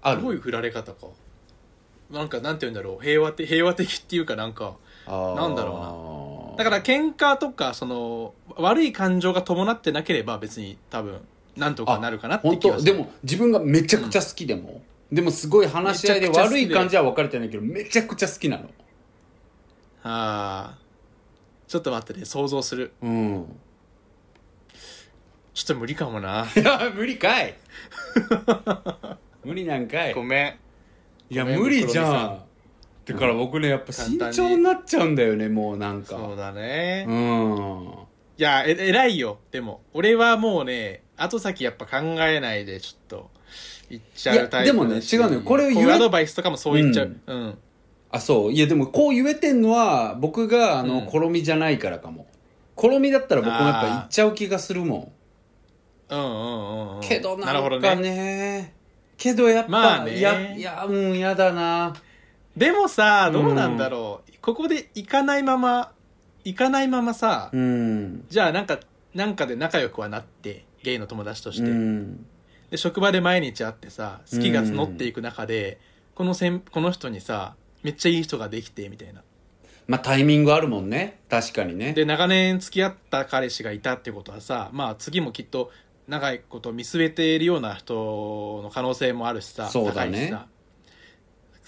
[0.01, 0.21] ある？
[0.21, 1.07] どういう振られ方か。
[2.11, 3.03] なんかなんて言うんだろう。
[3.03, 4.75] 平和的平和的っていうかなんか
[5.07, 11.19] なんだろだから喧嘩とかその悪い感情が伴ってなければ別に多分
[11.55, 12.91] なんとかなるかなって本気がする。
[12.91, 12.97] 当？
[12.97, 16.65] でも自分がめちゃくちゃ好きでも、でもすごい話し合いでめちゃくちゃ好きで。
[16.65, 18.69] 悪い感じは分かれてないけどめちゃくちゃ好きなの。
[20.03, 20.77] ああ
[21.67, 22.93] ちょっと待ってね想像する。
[23.01, 23.45] うん。
[25.53, 26.45] ちょっと無理かもな。
[26.55, 27.55] い や無理かい。
[29.43, 30.13] 無理なんかい。
[30.13, 30.55] ごめん。
[31.29, 32.41] いやごめん無理じゃん。
[33.05, 36.17] だから僕ねやっぱ慎簡単に重になっちゃうんだよねもうなんか。
[36.17, 37.87] そうだね、うん。
[38.37, 39.39] いやえ偉いよ。
[39.51, 43.31] でも俺はもうね後先やっぱ考えないでちょっと
[43.89, 45.41] 言っちゃうタイプでもね違うのよ。
[45.41, 47.15] これを言えうアドバイスとかもそう言っちゃう。
[47.25, 47.57] うん、
[48.11, 48.51] あそう。
[48.51, 51.05] いやでもこう言えてんのは僕があの、うん。
[51.05, 52.27] 好みじゃないからかも。
[52.75, 55.13] 好みだったら僕もやっぱ言っちゃう気がするも
[56.09, 57.01] うんうんうんうんん。
[57.01, 58.01] けどななるほどんかね。
[58.01, 58.73] ね
[59.17, 60.17] けどやっぱ、まあね。
[60.17, 61.93] いやいやうんやだな。
[62.57, 65.91] でもさどうなんだろう、ここで行かないまま
[66.43, 68.25] 行かないままさ、うん。
[68.29, 68.79] じゃあなんか
[69.13, 72.25] なんかで仲良くはなってゲイの友達として、うん。
[72.69, 75.79] で職場で毎日会ってさ好きが募っていく中で、
[76.13, 79.23] このせんこの人にさめっちゃいい人ができてみたいな。
[79.87, 81.19] まあタイミングあるもんね。
[81.29, 81.93] 確かにね。
[81.93, 85.71] で長年付き合った彼氏がいたってことはさまあ次もきっと
[86.07, 90.33] 長いこと見据えているような人の可能性もあるしさそうだね。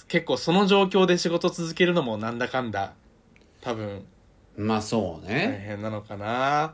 [0.07, 2.93] 結構その状況で仕事続けるのもなんだかんだ
[3.61, 4.05] 多分
[4.55, 6.73] まあそう大ね、変なのかな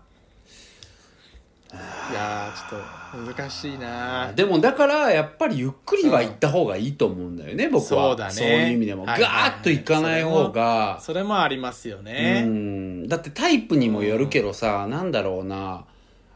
[1.73, 2.77] いやーちょ
[3.23, 8.09] っと難しいなでもだからやっぱりゆっくりは行った方がいいと思うんだよね、僕は。
[8.09, 8.33] そうだね。
[8.33, 9.49] そういう意味でも、はいはいはい。
[9.49, 10.99] ガーッと行かない方が。
[11.01, 13.07] それもありますようねん。
[13.07, 15.85] だってタイプにもよるけどさ、なんだろうな。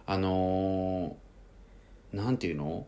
[0.07, 2.87] あのーなんていうの？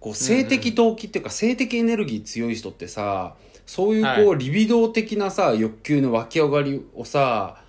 [0.00, 7.62] こう性的動機っていうか、性的エネルギー強い人ってさそういうこう、はリビドー的なさ欲求の湧き上がりをさ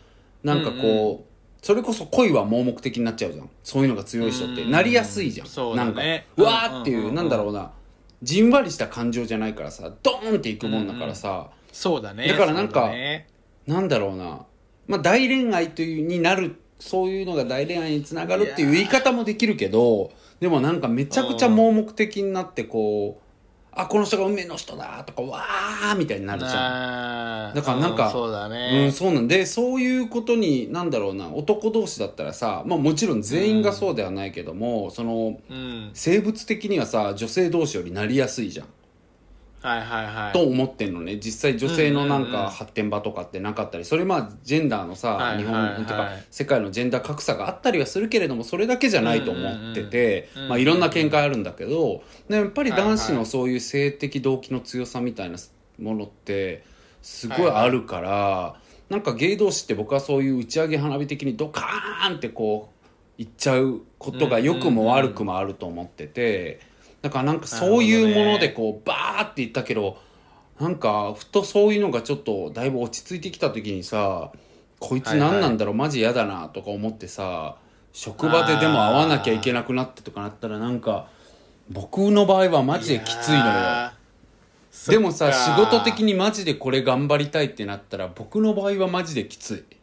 [0.43, 1.19] なんかこう、うんう
[1.63, 3.49] それこそ恋は盲目的になっちゃうじゃん。
[3.63, 4.63] そういうのが強い人って。
[4.63, 4.71] うん。
[4.71, 6.01] なりやすいじゃん、そうなんか
[6.35, 7.71] うわーっていう,、うんうんうんなんだろうな。
[8.21, 12.27] じんわりした感情じゃないからさドーンっていくもんだからさ、そうだね。
[12.27, 13.27] だからなんかそうだね。
[13.65, 14.45] なんだろうな、
[14.87, 23.22] まあ、大恋愛というになるそういうのが大恋愛につながるっていう言い方もできるけどでもなんかめちゃくちゃ盲目的になってこう
[23.75, 27.55] あこの人が運命の人だとかわーみたいになるじゃん。
[27.55, 29.27] だからなんかうんそうだうん、ねそうなん。
[29.27, 35.91] でそういうことになんだろうな男同士だったらさ、まあ、もちろん全員がそうではないけども、そのうん。
[35.93, 38.67] 生物的にはさ女性同士よりなりやすいじゃん。
[39.63, 55.37] はいはいはいと思ってんのね実際女性のなんか発展場とかってなかったりそれまあジェンダーのさ、はい日本、はいはいてか世界のジェンダー格差があったりはするけれどもそれだけじゃないと思ってて、まあ、いろんな見解あるんだけどでやっぱり男子のそういう性的動機の強さみたいな
[55.79, 56.65] ものって
[57.01, 58.55] すごいあるから、
[58.89, 62.69] なんか芸同士って僕はそういう打ち上げ花火的にドカーンってこ
[63.19, 66.72] ういっちゃうことが良くも悪くもあると思ってて。
[67.03, 69.97] だからなんかそういうものでこうバーっていったけど
[70.59, 74.31] なんかふとそういうのがちょっとだいぶ落ち着いてきた時にさ
[74.79, 77.57] こいつ何なんだろう、マジ嫌だなとか思ってさ
[77.91, 81.07] 職場ででも会わなきゃいけなくなってとかなったらなんか
[81.69, 83.91] 僕の場合はマジできついのよ。
[84.87, 89.75] でもさ仕事的にマジでこれ頑張りたいってなったら僕の場合はマジできつい。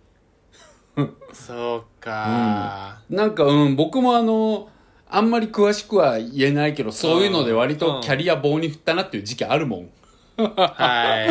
[1.32, 4.68] そうか、なんかうん僕もあの
[5.10, 9.90] あんまり詳しくは言えないけどそういうので割とキャリア棒に振ったなっていう時期あるもん。
[10.36, 11.30] はい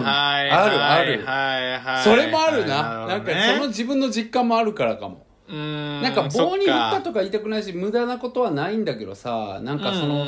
[0.00, 2.04] あるある。
[2.04, 5.26] それもあるな、はいなんかその自分の実感もあるからかも。
[5.48, 10.24] なんか棒に振ったそとか言いたくないし無駄なことはないんだけどさなんかその、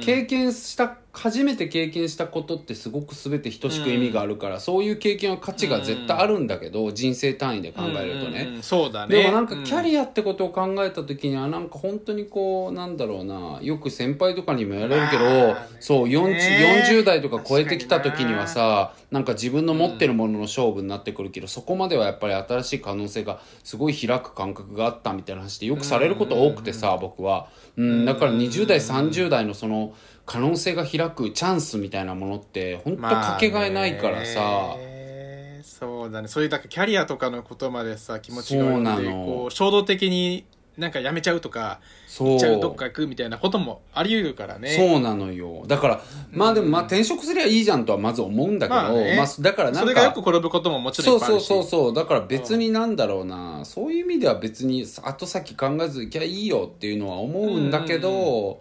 [0.00, 8.62] 経験した初めて経験したことってすごく全て等しく意味があるから、そういう経験は価値が絶対あるんだけど、人生単位で考えるとね、うんうんうん。
[8.62, 9.16] そうだね。
[9.16, 29.94] でもなんかキャア、リアってことを考えた時にはなんか本当にこうなんだろうなよく先輩とかにもやれるけど、まあそう 40, ね40代とか超えてきた時には確さなんか自分の持ってるものの勝負になってくるけど、そこまではやっぱり新しい可能性がすごい開く感覚があったみたいな話でよくされること多くてさ、僕は、うん、だから20代30代のその
[30.26, 36.28] 可能性が開くチャンスみたいなものって本当かけがえないからさ、まあねそうだね。
[36.28, 39.02] そういうだキャリアとかのことまでさ気持ちがそうなの。
[39.02, 40.44] でこう衝動的に
[40.78, 41.80] なんかやめちゃうとか
[42.18, 44.70] 行っちゃうどっか行くみたいなこともあり得るからね。
[44.70, 45.64] そうなのよ。
[45.68, 46.00] だから
[46.32, 51.94] まあでもまあ転職すりゃいいじゃんとはまず思うんだけど、まあまあねだからなんそれがよくか転ぶことももちろんそうそうそうそう。
[51.94, 58.60] だから別になんだろうな、そういう意味では別に後先考えずいきゃいいよっていうのは思うんだけど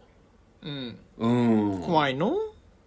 [0.61, 0.69] うん。
[0.69, 2.35] うん、怖いの、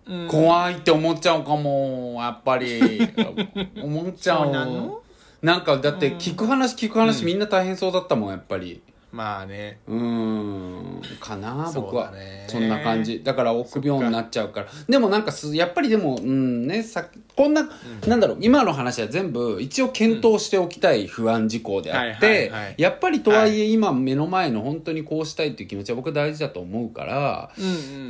[0.07, 3.09] うん、怖いって思っちゃうかもやっぱり。
[3.83, 5.03] 思っちゃそううなの？
[5.43, 8.83] なんかだって聞く話聞く話、みんな大変そうだったもんやっぱり
[9.16, 9.79] まあね。
[9.88, 12.12] うーんかなそう僕は
[12.48, 13.22] そんな感じ。
[13.24, 14.66] だから臆病になっちゃうから。
[14.87, 17.66] でもなんかすやっぱりでもうんねさこんな、
[18.07, 22.74] なんだろう今の話は全部一応検討しておきたい不安事項であっはいはいてはい。
[22.76, 27.50] やっぱりとはいえ今目の前の本当にこうしたいっていう気持ちは僕大事だと思うから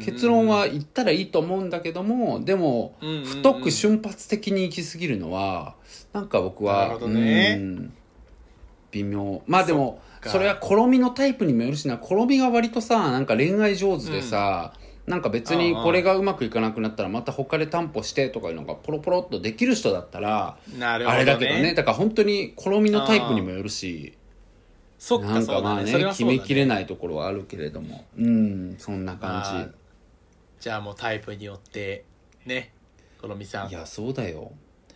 [0.04, 3.24] 結論は言ったらいいと思うんだけどもでもうんうんうん。
[3.24, 5.74] 太く瞬発的に行き過ぎるのは
[6.12, 7.56] なんか僕はなるほどね。
[7.60, 7.92] うん
[8.92, 9.42] 微妙。
[9.46, 11.98] まあでもそれは好みのタイプにもよるしな。
[11.98, 14.72] 好みが割とさなんか恋愛上手でさ、
[15.06, 21.74] なんか別にこれがうまくいかなくなったらまた他で担保してとかいうのがポロポロっとできる人だったらなるほど、ね、あれだけどね。
[21.74, 24.14] だから本当に好みのタイプにもよるし。
[24.98, 28.04] そっかなんかまあねねそれは決めきれないところはあるけれども。
[28.18, 28.76] うん。
[28.78, 29.68] そんな感まあ
[30.58, 32.04] じゃあもうタイプによって
[32.46, 32.72] ね
[33.20, 33.68] このみさん。
[33.68, 34.52] じいやそうだよ。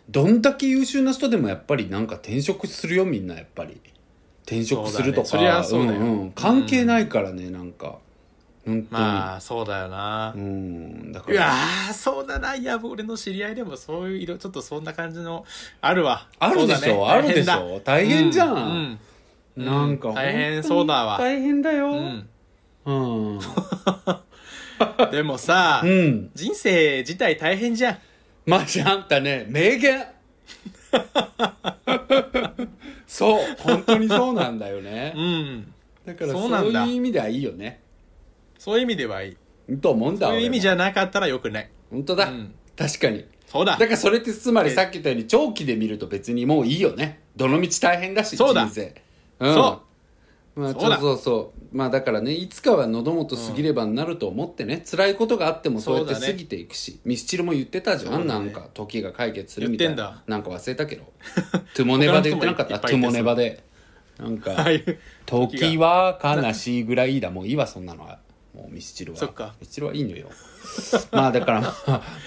[0.09, 3.79] どんだけ優秀な人でもやっぱりなんか転職するよみんなやっぱり
[4.45, 5.27] 転職するとか。
[5.27, 5.43] そね。
[5.43, 5.99] そりゃそうだよ。
[5.99, 6.31] んうん。
[6.31, 7.97] 関係ないからねなんか。
[8.65, 11.11] 本当に、まあそうだよな、うん。
[11.11, 11.53] だから。
[11.89, 12.55] ーそうだな。
[12.55, 15.45] いや俺の知り合いでもそういう色ちょっとそんな感じの
[15.81, 16.27] あるわ。
[16.39, 17.05] あるでしょ、ね。
[17.07, 17.81] あるでしょ。
[17.83, 18.99] 大変じゃん、うん。
[19.57, 19.65] うん。
[19.65, 21.17] なんか大変そうだわ。
[21.17, 21.91] 大変だよ。
[21.91, 22.29] うん。
[22.83, 22.91] う
[23.37, 23.39] ん、
[25.11, 27.97] でもさ、うん、人生自体大変じゃん。
[28.45, 30.03] マジあんたね名言
[33.11, 33.39] そう。
[33.59, 35.11] 本当にそうなんだよね。
[35.17, 35.73] うん。
[36.05, 37.81] だからそういう意味ではいいよね。
[38.57, 39.35] そういう意味ではい
[39.69, 39.77] い。
[39.77, 41.69] と思うんだそういう意味じゃゃなかったらよくない。
[41.89, 42.53] 本当だ、うん。
[42.77, 43.25] 確かに。
[43.47, 43.73] そうだ。
[43.73, 47.19] だからそれってつまりさっき言ったように長期で見ると別にもういいよね。
[47.35, 48.63] どの道大変だしそうだ。
[48.63, 48.95] 人生。
[49.39, 49.53] うん。
[49.53, 49.81] そ
[50.55, 50.99] まあ、そうだ。
[50.99, 60.23] そうそうまあだからねいつかは喉元過ぎればになると思ってね、辛いことがあってもそうやって過ぎていくし、ミスチルも言ってたじゃん、なんか時が解決するみたいな。
[60.27, 61.03] なんか忘れたけど。
[61.75, 62.79] トゥモネバで言ってなかった？
[62.79, 63.63] トゥモネバで。
[64.19, 64.55] なんか、
[65.25, 68.19] 時は悲しいぐらいだもういいわそんなのは。
[68.53, 69.53] もうミスチルは。
[69.61, 70.27] ミスチルはいいのよ。
[71.11, 71.61] まあだから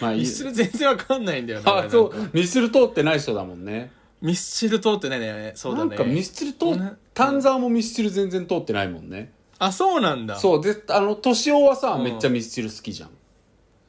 [0.01, 2.12] まあミスチル全然わかんないんだよねあそう。
[2.33, 3.93] ミスチル通ってない人だもんね
[4.25, 5.91] ミスチル通ってないねそうだね。
[5.91, 9.33] なんかミスチル通丹沢もミスチル全然通ってないもんね。
[9.59, 10.37] あそうなんだ。
[10.37, 12.05] そうであの敏夫はさ、うん。
[12.05, 13.11] めっちゃミスチル好きじゃん。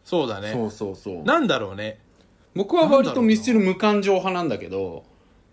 [0.03, 0.51] そうだね。
[0.51, 1.23] そうそうそう。
[1.23, 1.99] なんだろうね。
[2.55, 5.03] 僕は割とミスチル無感情派なんだけど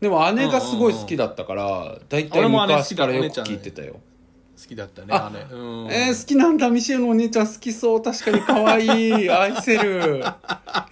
[0.01, 3.97] でも姉がすごい好きだったから大体昔からよく聞いてたよ
[4.63, 5.47] 好きだったねああれ。
[5.51, 5.89] うん。
[5.91, 6.71] えー、好きなんだ。
[6.71, 8.03] ミシェルのお姉ちゃん好きそう。
[8.03, 9.29] 確かに可愛い。
[9.31, 10.25] 愛せる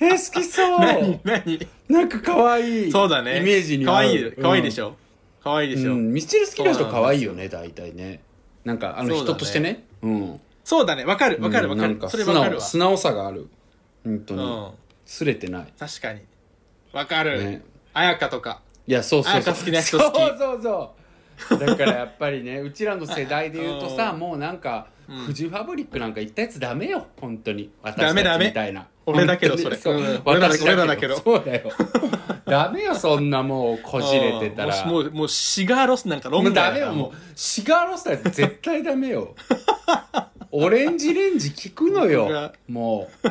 [0.01, 0.81] えー、好きそう。
[0.81, 1.69] 何何？
[1.89, 2.93] なんか可愛い。
[2.93, 3.39] そうだね。
[3.39, 4.97] イメージに可愛い可愛いでしょ？
[5.43, 5.93] 可愛いでしょ？
[5.93, 8.21] うん、ミスチル好きな人可愛いよね大体ね。
[8.65, 9.85] なんかあの人としてね。
[10.03, 10.41] うん。
[10.65, 11.05] そうだね。
[11.05, 11.95] わかるわかるわかる。
[11.95, 12.61] うんか素それわかるわ。
[12.61, 13.49] 直素直さがある。
[14.05, 14.69] 本当に、うん。
[15.07, 15.73] すれてない。
[15.79, 16.21] 確かに。
[16.93, 17.43] わかる。
[17.45, 17.63] ね。
[17.95, 18.61] 綾香とか。
[18.87, 19.43] いやそうそうそう。
[19.43, 20.19] 彩香好きな人好き。
[20.19, 21.00] そうそうそう
[21.49, 24.21] だからやっぱりね うちらの世代で言うとさうん。
[24.21, 25.17] もうなんか、うん。
[25.27, 27.71] フジファブリックなんか言ったやつダメよ本当に。
[27.83, 28.87] 私たちみたいな。
[29.07, 29.77] 俺だけどそれ。
[29.77, 30.23] そう。
[30.25, 31.17] 私俺らだけど。
[31.17, 31.71] そうだよ。
[32.47, 34.83] ダメよそんなもうこじれてたら。
[34.83, 34.91] うん。
[34.91, 37.13] もうもうシガーロスなんか飲もうんだダメよもう。
[37.35, 39.35] シガーロスター絶対ダメよ。
[40.53, 43.29] オレンジレンジ聞くのよもう。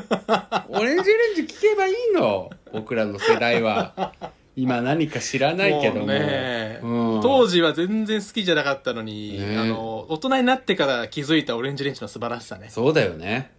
[0.70, 4.14] オレンジレンジ聞けばいいの僕らの世代は
[4.62, 6.08] 今何か知らないけども。
[6.08, 6.80] ね。
[6.84, 9.58] うん、当時は全然好きじゃなかったのに、ね。
[9.58, 13.52] あの大人になってから気づいたオレンジレンジの素晴らしさね、そうだよね、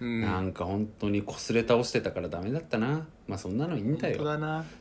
[0.00, 3.06] うん、なんか本当にこすれ倒してたからダメだったな。
[3.26, 4.18] まあそんなのいいんだよ。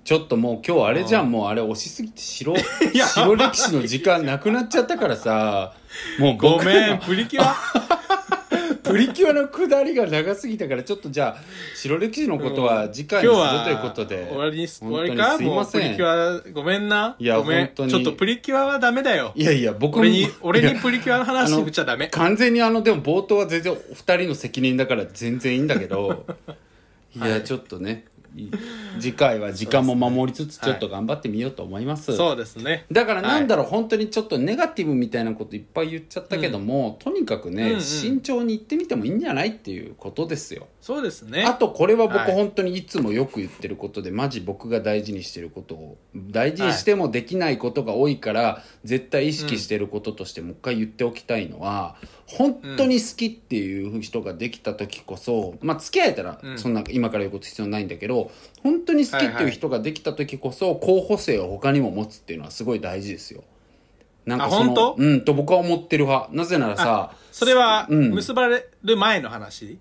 [0.03, 1.27] ちょっともう今日あれじゃうん。
[1.29, 2.55] んもうあれ押しすぎて白
[2.93, 5.73] や白歴史の時間なくなっちゃったからさ。
[6.19, 6.99] もう僕ごめん。
[6.99, 7.92] プリキュア
[8.83, 11.43] プリキュアの下りが長すぎたからちょっとじゃあ
[11.75, 15.37] 白歴史のことは次回にするということで、終わりにす終わりか？
[15.37, 15.81] すいません。
[15.81, 17.15] プリキュアごめんな？
[17.17, 17.71] いやごめん。
[17.73, 19.31] ちょっとプリキュアはダメだよ。
[19.35, 20.01] いやいや僕も。
[20.01, 22.07] 俺に俺にプリキュアの話あの振っちゃダメ。
[22.09, 26.25] 完全にあのでも冒頭は全然お二人の責任だから全然いいんだけど。
[27.15, 27.19] い。
[27.19, 28.05] や、はいちょっとね。
[28.12, 28.12] い
[28.99, 32.85] 次回は時間も守りつつちょっと頑張ってみようと思います、そうですね。
[32.91, 41.45] だからなんだろう、本当にちょっとネガティブみたいなこといっぱい言っちゃったけども、とにかくね、慎重に言ってみてもいいんじゃないっていうことですよそうですね。
[41.45, 42.33] あとこれは僕はい。
[42.33, 51.95] 本当にいつもよく言ってることで、マジ僕が大事にしてることを大事にしてもできないことが多いから、絶対意識してることとしてもう一回言っておきたいのは
[52.27, 56.59] 本当に好きっていう人ができた時こそ、まあ付き合えたらうん。
[56.59, 58.29] そんな今から言うこと必要ないんだけど
[58.61, 63.45] 本当に好きっていう人ができた時こそ候補生を他にも持つっていうのはすごい大事ですよ。
[64.25, 66.33] なんかそのうんと僕は思ってる派。
[66.33, 68.09] なぜならさそれはうん。
[68.15, 69.79] 結ばれる前の話、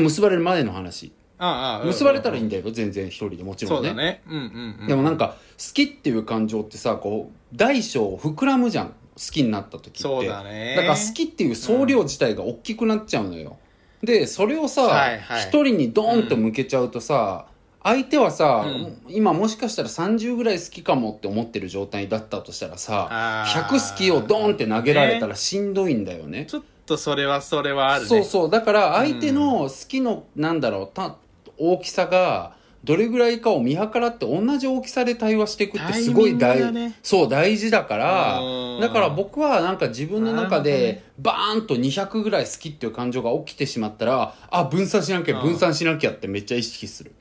[0.00, 1.12] 結ばれるまでの話。
[1.36, 3.88] ああ結ばれたらいいんだよ全然一人でもちろね。
[3.88, 4.22] そうんだね。
[4.28, 4.86] うんうんうん。
[4.86, 8.94] でもなんか好きっていう感情ってさこう大小膨らむじゃん。
[9.16, 10.02] 好きになった時って。
[10.02, 10.74] そうだね。
[10.76, 13.58] だから好きっていう総量自体が大きくなっちゃうのよ、
[14.02, 15.42] でそれをさはいはい。
[15.42, 17.46] 一、人にドーンと向けちゃうとさ、
[17.84, 18.96] 相手はさ、うん。
[19.08, 23.62] 今もしかしたら30ぐらい好きかもって思ってる状態だったとしたらさあー。
[23.62, 26.46] 100好きをドーンって投げられたらしんどいんだよね。
[26.46, 28.08] ちょっとそれはそれはあるね。
[28.08, 28.50] そうそう。
[28.50, 31.16] だから相手の好きの、なんだろうた
[31.58, 36.98] 大きさがどれぐらいかを見計らって同じ大きさで対話していくってすごい大ね。
[37.02, 38.80] そう大事だからうん。
[38.80, 45.48] だから僕はなんか自分の中でバーンと200ぐらい好きっていう感情が起きてしまったらあ分散しなきゃうん。
[45.48, 47.12] 分散しなきゃってめっちゃ意識する。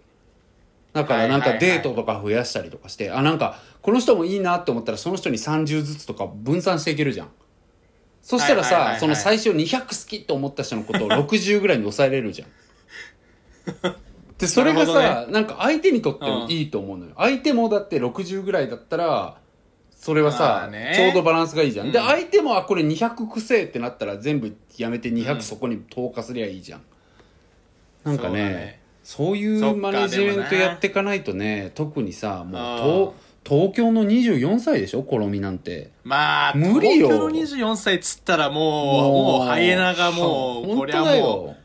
[0.91, 7.29] だからなんかデートとか増やしたりとかしてあなんかこの人もいいなって思ったらその人に30ずつとか分散していけるじゃん
[8.23, 12.47] そしたらさその最初200好きと思った人のことを60ぐらいに抑えれるじゃん。
[14.39, 19.37] でそれがさなるほなんか相手にとってもいいと思うのよ、相手もだって60ぐらいだったら
[19.95, 20.93] それはまさ、あね。
[20.97, 22.05] ちょうどバランスがいいじゃん、でうん。
[22.05, 26.81] 相手もあこれ200くせえってなったら全部やめてう200んそこに投下すりゃいいじゃん、
[28.03, 28.49] なんかそうだね。
[28.49, 33.11] ねそういうマネジメントやっていかないとね特にさもうあ
[33.45, 35.03] 東東京の24歳でしょ？
[35.03, 35.91] コロミなんて。
[36.03, 37.07] まあ無理よ。
[37.07, 38.59] 東京の24歳っつったらも
[39.09, 41.47] うもうハイエナがもう本こりゃもう。
[41.47, 41.62] うん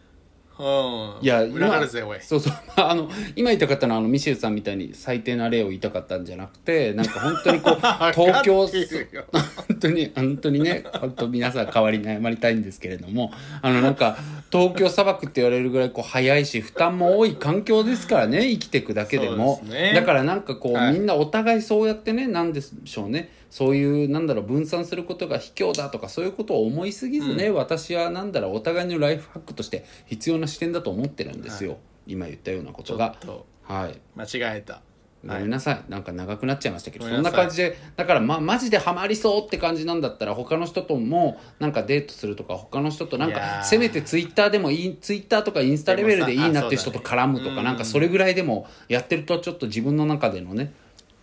[1.20, 2.20] いや裏があるぜおい。
[2.20, 2.52] そうそう。
[2.76, 7.74] あの今言いたかったのはあのミシェルさんみたいに最低な例を言いたかったんじゃなくてなんか本当にこう
[8.12, 13.32] 東京本当に本当にね本当皆さん代わりに謝りたいんですけれども
[13.62, 14.16] あのなんか
[14.50, 19.60] 東京砂漠って言われるぐらいこう早いし負担も多い環境ですからね生きていくだけでも。
[19.64, 19.92] ね。
[19.94, 20.94] だからなんかこう、はい。
[20.94, 33.16] みんなお互いそうやってねなんでしょうねそういうなんだろう分散することが卑怯だとかそういうことを思いすぎずね、私はなんだろうお互いのライフハックとして必要な視点だと思ってるんですよ、今言ったようなことが。
[33.62, 34.00] はい。
[34.16, 34.80] 間違えた。
[35.26, 50.72] ごめんなさい、なんか長くなっちゃいましたけどそんな感じでだからまマジでハマりそうって感じなんだったら他の人ともなんかデートするとか他の人となんかせめてツイッターでもいいツイッターとかインスタレベルでいいなっていう人と絡むとか、ねなんかそれぐらいでもやってるとちょっと自分の中でのね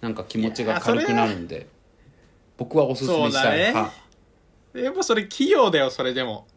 [0.01, 1.67] なんか気持ちが軽くなるんで
[2.57, 3.73] 僕はおすすめしたい、そうだね。
[3.73, 3.91] は
[4.73, 6.47] やっぱそれ器用だよそれでも。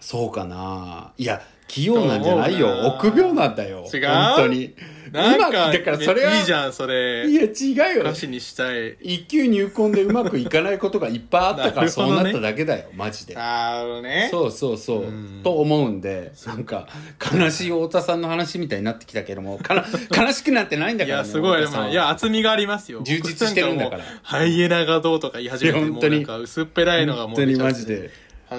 [0.00, 1.12] そうかな。
[1.16, 1.42] いや
[1.72, 2.68] 器用なんじゃないよ。
[2.98, 3.88] 臆病なんだよ。
[3.92, 4.06] 違う？
[4.06, 4.74] 本当に。
[5.10, 7.26] なんかだからそれはいいじゃんそれ。
[7.28, 8.02] いや違うよ。
[8.02, 8.96] 歌詞にしたい。
[9.00, 13.34] 一級入魂でうまくいかないことがいっぱいあったからそうなっただけだよマジで。
[13.38, 14.28] あのね。
[14.30, 15.02] そうそうそう。
[15.04, 15.40] うん。
[15.42, 16.88] と思うんでなんか
[17.34, 19.58] 悲しい太田さんの話みたいになってきたけども
[20.14, 21.62] 悲しくなんてないんだいからねやすごい。
[21.90, 23.00] いや厚みがありますよ。
[23.02, 24.04] 充実してるんだから。
[24.22, 26.24] ハイエナがどうとか言い始めて本当に。
[26.24, 28.10] 薄っぺらいのがも本当にマジで。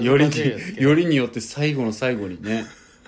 [0.01, 0.25] より
[0.77, 2.65] よりによって最後の最後にね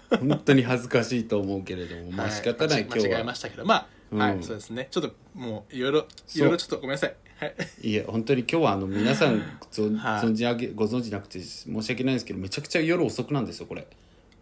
[0.09, 3.13] 本当に恥ずかしいと思うけれどもまあ仕方ない、は今日は。
[3.13, 4.19] 間違えましたけどまあ、うん。
[4.19, 4.87] はいそうですね。
[4.91, 7.15] ちょっともういろいろいろいろちょっとごめんなさい。
[7.39, 7.55] はい。
[7.81, 9.41] いや本当に今日はあの皆さん
[9.71, 13.87] 存じ上げご存知なくて申し訳ないんですけどめちゃくちゃ夜遅くなんですよこれ。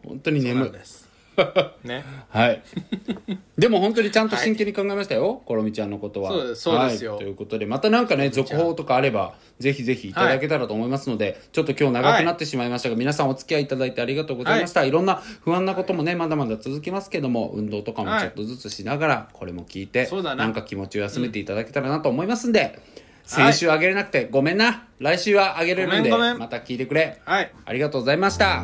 [0.06, 1.03] 本当にそうな眠いんです
[1.84, 2.04] ね。
[2.30, 2.62] はい。
[3.58, 6.32] でも本当にちゃんと真剣に考えましたよ、コロミちゃんのことは。
[6.32, 7.12] そうですそうですよ。
[7.12, 7.20] はい。
[7.22, 14.84] ということで、またなんかね、続報とかあれば、ぜひぜひいただけたらと思いますので、ちょっと今日長くなってしまいましたが、皆さんお付き合いいただいてありがとうございました。
[14.86, 20.44] い、ろんな不安なこともね、まだまだ続きますけども、運動とかもちょっとずつしながら、これも聞いて、そうだな。
[20.44, 22.80] なんか気持ちを休めていただけたらなと思いますんで、
[23.26, 24.88] 先週あげれなくてごめんな。
[25.00, 27.22] 来週はあげれるんで、また聞いてくれ。
[27.26, 27.52] はい。
[27.66, 28.64] ありがとうございました。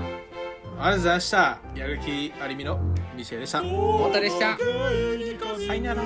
[0.82, 1.60] ありがとうございました。
[1.76, 2.80] やる気ありみの
[3.14, 3.60] ミシェルでした。
[3.60, 4.58] 太田でした。
[5.68, 6.02] さよなら